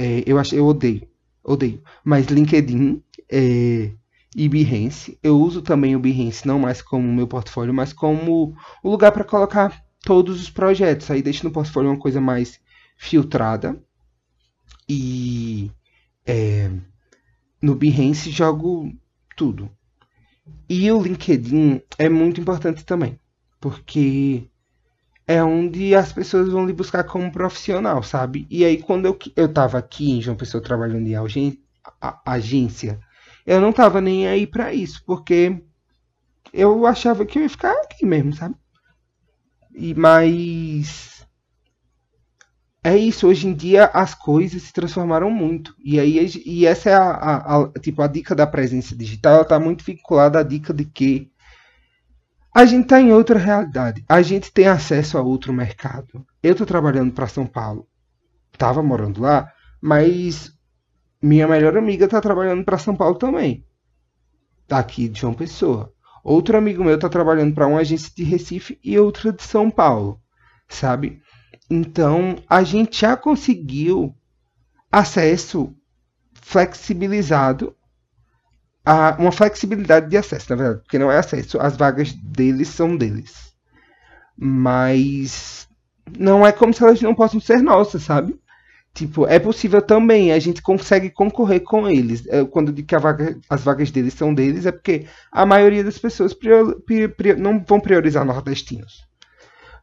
É, 0.00 0.24
eu 0.26 0.38
acho, 0.38 0.54
eu 0.54 0.66
odeio, 0.66 1.06
odeio. 1.44 1.82
Mas 2.02 2.26
LinkedIn 2.26 3.02
é, 3.30 3.92
e 4.34 4.48
Behance, 4.48 5.18
eu 5.22 5.38
uso 5.38 5.60
também 5.60 5.94
o 5.94 6.00
Behance 6.00 6.46
não 6.46 6.58
mais 6.58 6.80
como 6.80 7.12
meu 7.12 7.28
portfólio, 7.28 7.74
mas 7.74 7.92
como 7.92 8.56
o 8.82 8.90
lugar 8.90 9.12
para 9.12 9.24
colocar 9.24 9.84
todos 10.02 10.40
os 10.40 10.48
projetos. 10.48 11.10
Aí 11.10 11.20
deixa 11.20 11.44
no 11.44 11.52
portfólio 11.52 11.90
uma 11.90 11.98
coisa 11.98 12.18
mais 12.18 12.58
filtrada 12.96 13.78
e 14.88 15.70
é, 16.26 16.70
no 17.60 17.74
Behance 17.74 18.30
jogo 18.30 18.90
tudo. 19.36 19.70
E 20.66 20.90
o 20.90 21.02
LinkedIn 21.02 21.82
é 21.98 22.08
muito 22.08 22.40
importante 22.40 22.86
também, 22.86 23.20
porque 23.60 24.49
é 25.30 25.44
onde 25.44 25.94
as 25.94 26.12
pessoas 26.12 26.48
vão 26.48 26.66
lhe 26.66 26.72
buscar 26.72 27.04
como 27.04 27.30
profissional, 27.30 28.02
sabe? 28.02 28.48
E 28.50 28.64
aí, 28.64 28.82
quando 28.82 29.06
eu, 29.06 29.16
eu 29.36 29.52
tava 29.52 29.78
aqui 29.78 30.10
em 30.10 30.20
João 30.20 30.36
Pessoa 30.36 30.60
trabalhando 30.60 31.06
em 31.06 31.14
agência, 32.26 32.98
eu 33.46 33.60
não 33.60 33.72
tava 33.72 34.00
nem 34.00 34.26
aí 34.26 34.44
para 34.44 34.74
isso, 34.74 35.04
porque 35.06 35.62
eu 36.52 36.84
achava 36.84 37.24
que 37.24 37.38
eu 37.38 37.44
ia 37.44 37.48
ficar 37.48 37.70
aqui 37.74 38.04
mesmo, 38.04 38.32
sabe? 38.32 38.56
E, 39.72 39.94
mas 39.94 41.24
é 42.82 42.96
isso, 42.96 43.28
hoje 43.28 43.46
em 43.46 43.54
dia 43.54 43.84
as 43.84 44.16
coisas 44.16 44.60
se 44.60 44.72
transformaram 44.72 45.30
muito. 45.30 45.76
E 45.78 46.00
aí 46.00 46.28
e 46.44 46.66
essa 46.66 46.90
é 46.90 46.94
a, 46.94 47.08
a, 47.08 47.62
a 47.62 47.68
tipo 47.78 48.02
a 48.02 48.08
dica 48.08 48.34
da 48.34 48.48
presença 48.48 48.96
digital, 48.96 49.34
ela 49.36 49.44
tá 49.44 49.60
muito 49.60 49.84
vinculada 49.84 50.40
à 50.40 50.42
dica 50.42 50.74
de 50.74 50.84
que 50.84 51.29
a 52.52 52.64
gente 52.64 52.84
está 52.84 53.00
em 53.00 53.12
outra 53.12 53.38
realidade. 53.38 54.04
A 54.08 54.22
gente 54.22 54.52
tem 54.52 54.66
acesso 54.66 55.16
a 55.16 55.22
outro 55.22 55.52
mercado. 55.52 56.26
Eu 56.42 56.52
estou 56.52 56.66
trabalhando 56.66 57.12
para 57.12 57.28
São 57.28 57.46
Paulo. 57.46 57.86
Tava 58.58 58.82
morando 58.82 59.20
lá, 59.20 59.50
mas 59.80 60.52
minha 61.22 61.46
melhor 61.46 61.76
amiga 61.76 62.06
está 62.06 62.20
trabalhando 62.20 62.64
para 62.64 62.78
São 62.78 62.96
Paulo 62.96 63.16
também. 63.16 63.64
Aqui 64.68 65.08
de 65.08 65.20
João 65.20 65.34
Pessoa. 65.34 65.92
Outro 66.22 66.58
amigo 66.58 66.84
meu 66.84 66.96
está 66.96 67.08
trabalhando 67.08 67.54
para 67.54 67.66
uma 67.66 67.80
agência 67.80 68.12
de 68.14 68.24
Recife 68.24 68.78
e 68.84 68.98
outra 68.98 69.32
de 69.32 69.42
São 69.42 69.70
Paulo, 69.70 70.20
sabe? 70.68 71.22
Então, 71.70 72.36
a 72.48 72.62
gente 72.62 73.00
já 73.00 73.16
conseguiu 73.16 74.14
acesso 74.90 75.74
flexibilizado 76.32 77.74
a 78.84 79.16
uma 79.18 79.32
flexibilidade 79.32 80.08
de 80.08 80.16
acesso, 80.16 80.46
na 80.50 80.56
verdade, 80.56 80.82
porque 80.82 80.98
não 80.98 81.10
é 81.10 81.18
acesso, 81.18 81.60
as 81.60 81.76
vagas 81.76 82.12
deles 82.12 82.68
são 82.68 82.96
deles. 82.96 83.52
Mas 84.36 85.68
não 86.18 86.46
é 86.46 86.52
como 86.52 86.72
se 86.72 86.82
elas 86.82 87.00
não 87.00 87.14
possam 87.14 87.40
ser 87.40 87.62
nossas, 87.62 88.02
sabe? 88.02 88.38
Tipo, 88.92 89.26
é 89.26 89.38
possível 89.38 89.80
também, 89.80 90.32
a 90.32 90.38
gente 90.38 90.60
consegue 90.60 91.10
concorrer 91.10 91.60
com 91.60 91.88
eles. 91.88 92.26
É, 92.26 92.44
quando 92.44 92.72
digo 92.72 92.88
que 92.88 92.98
vaga, 92.98 93.38
as 93.48 93.62
vagas 93.62 93.90
deles 93.90 94.14
são 94.14 94.34
deles, 94.34 94.66
é 94.66 94.72
porque 94.72 95.06
a 95.30 95.46
maioria 95.46 95.84
das 95.84 95.98
pessoas 95.98 96.34
prior, 96.34 96.74
prior, 96.80 97.36
não 97.36 97.62
vão 97.64 97.78
priorizar 97.78 98.24
nordestinos. 98.24 99.06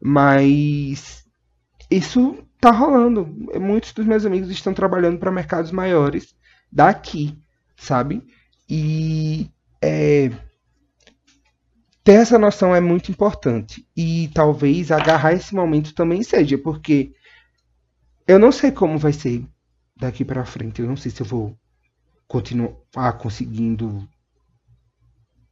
Mas 0.02 1.24
isso 1.90 2.38
tá 2.60 2.72
rolando. 2.72 3.26
Muitos 3.60 3.94
dos 3.94 4.06
meus 4.06 4.26
amigos 4.26 4.50
estão 4.50 4.74
trabalhando 4.74 5.18
para 5.20 5.32
mercados 5.32 5.72
maiores 5.72 6.36
daqui, 6.72 7.38
sabe? 7.78 8.22
E 8.70 9.50
é, 9.82 10.30
ter 12.04 12.14
essa 12.14 12.40
noção 12.40 12.76
é 12.76 12.80
muito 12.80 13.12
importante. 13.12 13.88
E 13.96 14.30
talvez 14.34 14.92
agarrar 14.92 15.34
esse 15.34 15.54
momento 15.54 15.94
também 15.94 16.24
seja, 16.24 16.58
porque 16.58 17.14
eu 18.28 18.40
não 18.40 18.52
sei 18.52 18.72
como 18.72 18.98
vai 18.98 19.14
ser 19.14 19.46
daqui 19.96 20.24
para 20.24 20.46
frente. 20.46 20.82
Eu 20.82 20.88
não 20.88 20.98
sei 20.98 21.12
se 21.12 21.22
eu 21.22 21.26
vou 21.26 21.58
continuar 22.28 23.14
conseguindo 23.18 24.08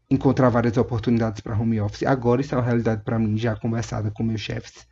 encontrar 0.10 0.50
várias 0.50 0.78
oportunidades 0.78 1.42
para 1.42 1.58
home 1.58 1.80
office. 1.80 2.04
Agora 2.04 2.42
isso 2.42 2.54
é 2.54 2.58
uma 2.58 2.64
realidade 2.64 3.04
para 3.04 3.20
mim 3.20 3.38
já 3.38 3.56
conversada 3.56 4.12
com 4.12 4.24
meus 4.24 4.42
chefes. 4.42 4.88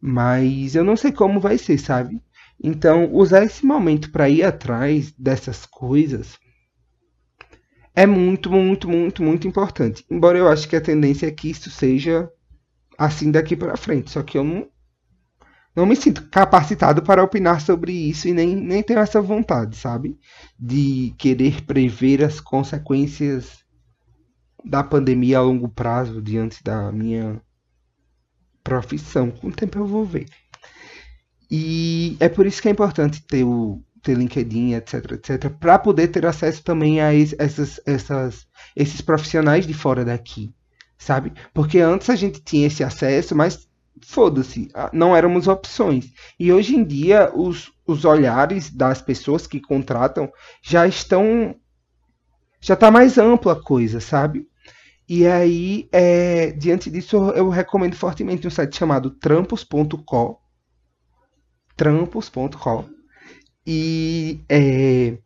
Mas 0.00 0.74
eu 0.74 0.84
não 0.84 0.96
sei 0.96 1.12
como 1.12 1.40
vai 1.40 1.56
ser, 1.56 1.78
sabe? 1.78 2.22
Então, 2.62 3.12
usar 3.12 3.44
esse 3.44 3.64
momento 3.64 4.10
para 4.10 4.28
ir 4.28 4.42
atrás 4.42 5.12
dessas 5.12 5.66
coisas 5.66 6.38
é 7.94 8.06
muito, 8.06 8.50
muito, 8.50 8.88
muito, 8.88 9.22
muito 9.22 9.46
importante. 9.46 10.04
Embora 10.10 10.36
eu 10.36 10.48
acho 10.48 10.68
que 10.68 10.74
a 10.74 10.80
tendência 10.80 11.26
é 11.26 11.30
que 11.30 11.48
isso 11.48 11.70
seja 11.70 12.28
assim 12.98 13.30
daqui 13.30 13.54
para 13.54 13.76
frente. 13.76 14.10
Só 14.10 14.22
que 14.22 14.36
eu 14.36 14.42
não, 14.42 14.68
não 15.76 15.86
me 15.86 15.94
sinto 15.94 16.28
capacitado 16.28 17.02
para 17.02 17.22
opinar 17.22 17.60
sobre 17.60 17.92
isso 17.92 18.26
e 18.26 18.32
nem, 18.32 18.56
nem 18.56 18.82
tenho 18.82 18.98
essa 18.98 19.22
vontade, 19.22 19.76
sabe? 19.76 20.18
De 20.58 21.14
querer 21.16 21.62
prever 21.62 22.24
as 22.24 22.40
consequências 22.40 23.64
da 24.64 24.82
pandemia 24.82 25.38
a 25.38 25.42
longo 25.42 25.68
prazo 25.68 26.20
diante 26.20 26.64
da 26.64 26.90
minha 26.90 27.40
profissão. 28.64 29.30
Com 29.30 29.48
o 29.48 29.52
tempo 29.52 29.78
eu 29.78 29.86
vou 29.86 30.04
ver. 30.04 30.26
E 31.48 32.16
é 32.18 32.28
por 32.28 32.46
isso 32.46 32.60
que 32.60 32.66
é 32.66 32.72
importante 32.72 33.22
ter 33.24 33.44
o 33.44 33.80
ter 34.04 34.16
LinkedIn, 34.16 34.74
etc, 34.74 35.12
etc, 35.12 35.50
para 35.58 35.78
poder 35.78 36.08
ter 36.08 36.26
acesso 36.26 36.62
também 36.62 37.00
a 37.00 37.12
essas, 37.14 37.80
essas, 37.86 38.46
esses 38.76 39.00
profissionais 39.00 39.66
de 39.66 39.72
fora 39.72 40.04
daqui, 40.04 40.54
sabe? 40.98 41.32
Porque 41.54 41.80
antes 41.80 42.10
a 42.10 42.14
gente 42.14 42.40
tinha 42.42 42.66
esse 42.66 42.84
acesso, 42.84 43.34
mas 43.34 43.66
foda-se, 44.06 44.68
não 44.92 45.16
éramos 45.16 45.48
opções. 45.48 46.12
E 46.38 46.52
hoje 46.52 46.76
em 46.76 46.84
dia 46.84 47.32
os, 47.34 47.72
os 47.86 48.04
olhares 48.04 48.70
das 48.70 49.00
pessoas 49.00 49.46
que 49.46 49.60
contratam 49.60 50.30
já 50.62 50.86
estão 50.86 51.56
já 52.60 52.74
está 52.74 52.90
mais 52.90 53.18
ampla 53.18 53.52
a 53.52 53.62
coisa, 53.62 54.00
sabe? 54.00 54.46
E 55.06 55.26
aí, 55.26 55.86
é, 55.92 56.50
diante 56.52 56.90
disso, 56.90 57.16
eu 57.30 57.50
recomendo 57.50 57.94
fortemente 57.94 58.46
um 58.46 58.50
site 58.50 58.74
chamado 58.74 59.10
trampos.com. 59.10 60.38
Trampos.com. 61.76 63.03
E 63.66 64.40
é, 64.48 65.16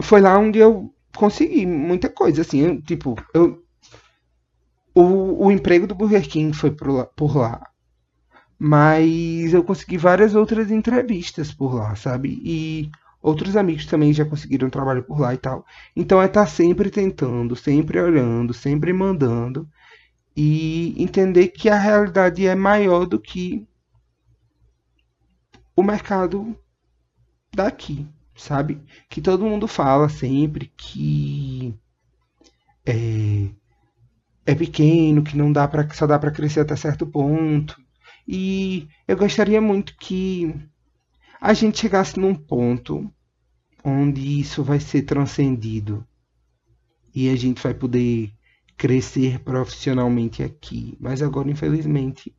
foi 0.00 0.20
lá 0.20 0.38
onde 0.38 0.58
eu 0.58 0.92
consegui 1.16 1.66
muita 1.66 2.08
coisa, 2.08 2.42
assim, 2.42 2.60
eu, 2.60 2.82
tipo, 2.82 3.16
eu, 3.34 3.62
o, 4.94 5.46
o 5.46 5.52
emprego 5.52 5.86
do 5.86 5.94
Burger 5.94 6.28
King 6.28 6.56
foi 6.56 6.70
por 6.70 6.88
lá, 6.88 7.04
por 7.06 7.36
lá, 7.36 7.70
mas 8.58 9.54
eu 9.54 9.62
consegui 9.62 9.96
várias 9.96 10.34
outras 10.34 10.70
entrevistas 10.70 11.52
por 11.52 11.74
lá, 11.74 11.94
sabe? 11.94 12.40
E 12.42 12.90
outros 13.22 13.56
amigos 13.56 13.86
também 13.86 14.12
já 14.12 14.24
conseguiram 14.24 14.70
trabalho 14.70 15.04
por 15.04 15.20
lá 15.20 15.34
e 15.34 15.38
tal. 15.38 15.64
Então 15.94 16.20
é 16.20 16.26
estar 16.26 16.42
tá 16.42 16.46
sempre 16.46 16.90
tentando, 16.90 17.54
sempre 17.54 18.00
olhando, 18.00 18.52
sempre 18.52 18.92
mandando 18.92 19.68
e 20.36 21.00
entender 21.02 21.48
que 21.48 21.68
a 21.68 21.78
realidade 21.78 22.46
é 22.46 22.54
maior 22.54 23.06
do 23.06 23.20
que 23.20 23.66
o 25.76 25.82
mercado 25.82 26.56
daqui, 27.58 28.06
sabe? 28.36 28.80
Que 29.08 29.20
todo 29.20 29.44
mundo 29.44 29.66
fala 29.66 30.08
sempre 30.08 30.72
que 30.76 31.74
é, 32.86 33.48
é 34.46 34.54
pequeno, 34.54 35.22
que 35.22 35.36
não 35.36 35.52
dá 35.52 35.66
para 35.68 35.88
só 35.90 36.06
dá 36.06 36.18
para 36.18 36.30
crescer 36.30 36.60
até 36.60 36.76
certo 36.76 37.06
ponto. 37.06 37.80
E 38.26 38.88
eu 39.06 39.16
gostaria 39.16 39.60
muito 39.60 39.96
que 39.96 40.54
a 41.40 41.52
gente 41.52 41.78
chegasse 41.78 42.18
num 42.18 42.34
ponto 42.34 43.12
onde 43.84 44.40
isso 44.40 44.62
vai 44.62 44.80
ser 44.80 45.02
transcendido 45.02 46.06
e 47.14 47.28
a 47.30 47.36
gente 47.36 47.62
vai 47.62 47.74
poder 47.74 48.32
crescer 48.76 49.40
profissionalmente 49.40 50.42
aqui. 50.42 50.96
Mas 51.00 51.22
agora, 51.22 51.50
infelizmente, 51.50 52.34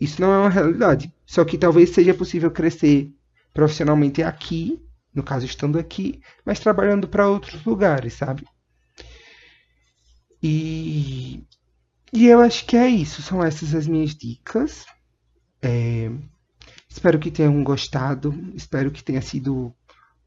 isso 0.00 0.20
não 0.20 0.32
é 0.32 0.38
uma 0.38 0.50
realidade. 0.50 1.12
Só 1.26 1.44
que 1.44 1.58
talvez 1.58 1.90
seja 1.90 2.14
possível 2.14 2.50
crescer 2.50 3.12
profissionalmente 3.54 4.22
aqui, 4.22 4.84
no 5.14 5.22
caso 5.22 5.46
estando 5.46 5.78
aqui, 5.78 6.20
mas 6.44 6.60
trabalhando 6.60 7.08
para 7.08 7.28
outros 7.28 7.64
lugares, 7.64 8.12
sabe? 8.12 8.44
E, 10.42 11.46
e 12.12 12.26
eu 12.26 12.40
acho 12.40 12.66
que 12.66 12.76
é 12.76 12.86
isso. 12.88 13.22
São 13.22 13.42
essas 13.42 13.74
as 13.74 13.86
minhas 13.86 14.14
dicas. 14.14 14.84
É, 15.62 16.10
Espero 16.94 17.18
que 17.18 17.28
tenham 17.28 17.64
gostado, 17.64 18.32
espero 18.54 18.88
que 18.88 19.02
tenha 19.02 19.20
sido 19.20 19.74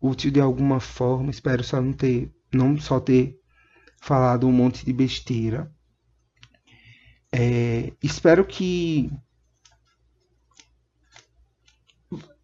útil 0.02 0.30
de 0.30 0.42
alguma 0.42 0.82
forma, 0.82 1.32
espero 1.32 1.64
só 1.64 1.82
não 1.82 1.94
ter, 1.94 2.30
não 2.54 2.78
só 2.78 3.00
ter 3.00 3.40
falado 4.02 4.46
um 4.46 4.52
monte 4.52 4.86
de 4.86 4.92
besteira. 4.92 5.72
É, 7.32 7.94
espero 8.04 8.46
que 8.46 9.10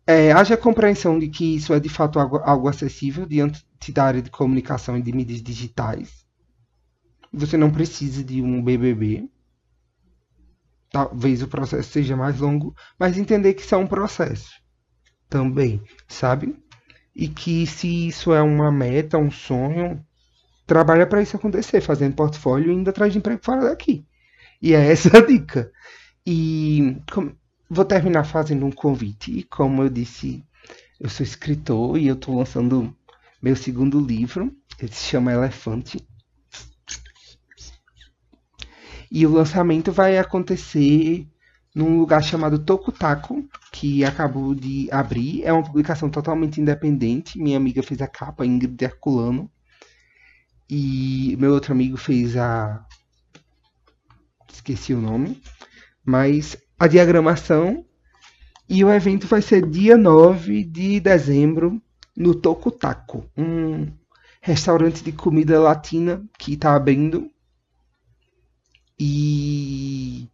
é, 0.05 0.31
haja 0.31 0.57
compreensão 0.57 1.17
de 1.17 1.27
que 1.27 1.55
isso 1.55 1.73
é 1.73 1.79
de 1.79 1.89
fato 1.89 2.19
algo, 2.19 2.37
algo 2.37 2.67
acessível 2.67 3.25
diante 3.25 3.63
da 3.89 4.03
área 4.03 4.21
de 4.21 4.29
comunicação 4.29 4.97
e 4.97 5.01
de 5.01 5.11
mídias 5.11 5.41
digitais. 5.41 6.23
Você 7.31 7.57
não 7.57 7.71
precisa 7.71 8.23
de 8.23 8.41
um 8.41 8.63
BBB 8.63 9.29
talvez 10.93 11.41
o 11.41 11.47
processo 11.47 11.89
seja 11.89 12.15
mais 12.15 12.39
longo, 12.39 12.75
mas 12.99 13.17
entender 13.17 13.55
que 13.55 13.63
isso 13.63 13.73
é 13.73 13.77
um 13.77 13.87
processo 13.87 14.51
também, 15.27 15.81
sabe? 16.07 16.55
E 17.15 17.27
que 17.27 17.65
se 17.65 18.07
isso 18.07 18.31
é 18.31 18.43
uma 18.43 18.71
meta, 18.71 19.17
um 19.17 19.31
sonho, 19.31 20.05
trabalha 20.67 21.07
para 21.07 21.23
isso 21.23 21.35
acontecer, 21.35 21.81
fazendo 21.81 22.15
portfólio 22.15 22.71
e 22.71 22.87
atrás 22.87 23.11
de 23.11 23.17
emprego 23.17 23.43
fora 23.43 23.61
daqui. 23.61 24.05
E 24.61 24.75
é 24.75 24.85
essa 24.91 25.17
a 25.17 25.25
dica. 25.25 25.71
E 26.23 26.97
vou 27.73 27.85
terminar 27.85 28.23
fazendo 28.23 28.65
um 28.65 28.71
convite. 28.71 29.31
E 29.31 29.43
como 29.43 29.83
eu 29.83 29.89
disse, 29.89 30.43
eu 30.99 31.09
sou 31.09 31.23
escritor 31.23 31.97
e 31.97 32.07
eu 32.07 32.15
estou 32.15 32.37
lançando 32.37 32.95
meu 33.41 33.55
segundo 33.55 33.99
livro. 33.99 34.55
Ele 34.79 34.91
se 34.91 35.05
chama 35.05 35.33
Elefante. 35.33 36.05
E 39.11 39.25
o 39.25 39.31
lançamento 39.31 39.91
vai 39.91 40.17
acontecer 40.17 41.27
num 41.75 41.99
lugar 41.99 42.23
chamado 42.23 42.59
Tokutaku, 42.59 43.47
que 43.71 44.03
acabou 44.05 44.55
de 44.55 44.87
abrir. 44.91 45.43
É 45.43 45.51
uma 45.51 45.63
publicação 45.63 46.09
totalmente 46.09 46.61
independente. 46.61 47.39
Minha 47.39 47.57
amiga 47.57 47.83
fez 47.83 48.01
a 48.01 48.07
capa, 48.07 48.45
Ingrid 48.45 48.81
Herculano. 48.83 49.51
E 50.69 51.35
meu 51.39 51.53
outro 51.53 51.73
amigo 51.73 51.97
fez 51.97 52.37
a. 52.37 52.85
Esqueci 54.51 54.93
o 54.93 55.01
nome. 55.01 55.41
Mas 56.05 56.57
a 56.83 56.87
diagramação. 56.87 57.85
E 58.67 58.83
o 58.83 58.91
evento 58.91 59.25
vai 59.25 59.41
ser 59.41 59.65
dia 59.65 59.95
9 59.95 60.65
de 60.65 60.99
dezembro 60.99 61.81
no 62.15 62.35
Tokutaku, 62.35 63.23
um 63.37 63.87
restaurante 64.41 65.01
de 65.01 65.13
comida 65.13 65.59
latina 65.61 66.21
que 66.37 66.53
está 66.53 66.75
abrindo 66.75 67.29
e 68.99 70.29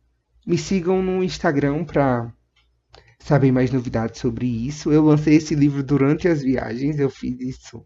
me 0.46 0.58
sigam 0.58 1.04
no 1.04 1.24
Instagram 1.24 1.86
para 1.86 2.34
saber 3.20 3.52
mais 3.52 3.72
novidades 3.72 4.20
sobre 4.20 4.48
isso. 4.48 4.92
Eu 4.92 5.04
lancei 5.04 5.36
esse 5.36 5.54
livro 5.54 5.84
durante 5.84 6.28
as 6.28 6.42
viagens, 6.42 6.98
eu 6.98 7.12
fiz 7.12 7.40
isso 7.40 7.86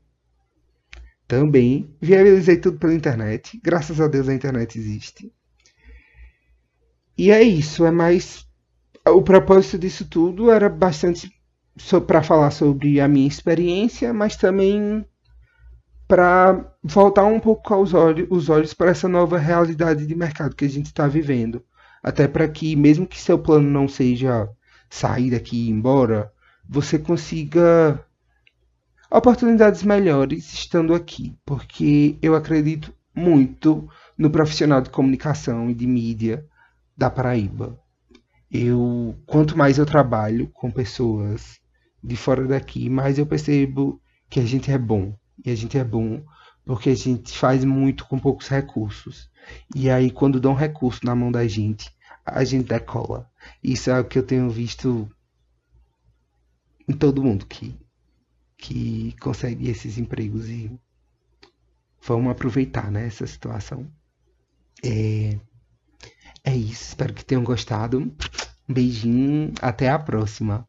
também. 1.28 1.94
Viabilizei 2.02 2.56
tudo 2.58 2.80
pela 2.80 2.94
internet. 2.94 3.60
Graças 3.62 4.00
a 4.00 4.08
Deus 4.08 4.30
a 4.30 4.34
internet 4.34 4.80
existe. 4.80 5.34
E 7.18 7.32
é 7.32 7.42
isso, 7.42 7.86
é 7.86 7.92
mais. 7.92 8.46
O 9.06 9.22
propósito 9.22 9.78
disso 9.78 10.06
tudo 10.06 10.50
era 10.50 10.70
bastante 10.70 11.32
para 12.08 12.24
falar 12.24 12.52
sobre 12.52 13.02
a 13.02 13.08
minha 13.08 13.28
experiência, 13.28 14.14
mas 14.14 14.38
também 14.38 15.06
para 16.08 16.74
voltar 16.82 17.26
um 17.26 17.40
pouco 17.40 17.74
aos 17.74 17.94
olhos, 17.94 18.28
os 18.30 18.50
olhos 18.50 18.74
para 18.74 18.92
essa 18.92 19.08
nova 19.08 19.38
realidade 19.38 20.06
de 20.06 20.16
mercado 20.16 20.56
que 20.56 20.66
a 20.66 20.70
gente 20.70 20.86
está 20.86 21.08
vivendo. 21.08 21.64
Até 22.02 22.28
para 22.28 22.48
que, 22.48 22.76
mesmo 22.76 23.08
que 23.08 23.20
seu 23.20 23.38
plano 23.40 23.70
não 23.70 23.88
seja 23.88 24.50
sair 24.90 25.32
daqui 25.32 25.58
e 25.58 25.68
ir 25.68 25.72
embora, 25.72 26.32
você 26.68 27.00
consiga 27.00 28.06
oportunidades 29.10 29.84
melhores 29.84 30.54
estando 30.54 30.94
aqui. 30.94 31.36
Porque 31.46 32.18
eu 32.22 32.36
acredito 32.36 32.94
muito 33.16 33.90
no 34.18 34.30
profissional 34.30 34.82
de 34.82 34.90
comunicação 34.90 35.70
e 35.70 35.74
de 35.74 35.88
mídia 35.88 36.46
da 36.96 37.10
Paraíba. 37.10 37.83
Eu, 38.54 39.18
quanto 39.26 39.58
mais 39.58 39.80
eu 39.80 39.86
trabalho 39.86 40.48
com 40.50 40.70
pessoas 40.70 41.60
de 42.04 42.16
fora 42.16 42.46
daqui, 42.46 42.88
mais 42.88 43.18
eu 43.18 43.26
percebo 43.26 44.00
que 44.30 44.40
a 44.40 44.46
gente 44.46 44.70
é 44.70 44.78
bom 44.78 45.18
e 45.44 45.50
a 45.50 45.56
gente 45.56 45.76
é 45.76 45.84
bom 45.84 46.24
porque 46.64 46.92
a 46.92 46.96
gente 46.96 47.36
faz 47.38 47.66
muito 47.66 48.06
com 48.06 48.20
poucos 48.20 48.48
recursos. 48.48 49.30
E 49.76 49.90
aí, 49.90 50.12
quando 50.12 50.40
dão 50.40 50.54
recurso 50.54 51.02
na 51.04 51.16
mão 51.16 51.32
da 51.32 51.48
gente, 51.48 51.92
a 52.26 52.44
gente 52.44 52.68
decola. 52.68 53.30
Isso 53.62 53.90
é 53.90 54.00
o 54.00 54.06
que 54.06 54.18
eu 54.18 54.24
tenho 54.24 54.50
visto 54.50 55.10
em 56.88 56.94
todo 56.94 57.24
mundo 57.24 57.46
que, 57.46 57.76
que 58.58 59.16
consegue 59.20 59.70
esses 59.70 59.98
empregos 59.98 60.48
e 60.48 60.72
vamos 62.02 62.32
aproveitar 62.32 62.92
né, 62.92 63.08
essa 63.08 63.26
situação. 63.28 63.92
É, 64.84 65.40
é 66.44 66.56
isso, 66.56 66.90
espero 66.90 67.14
que 67.14 67.24
tenham 67.26 67.44
gostado. 67.44 68.00
Um 68.70 68.74
beijinho, 68.74 69.54
até 69.62 69.90
a 69.90 70.00
próxima. 70.00 70.68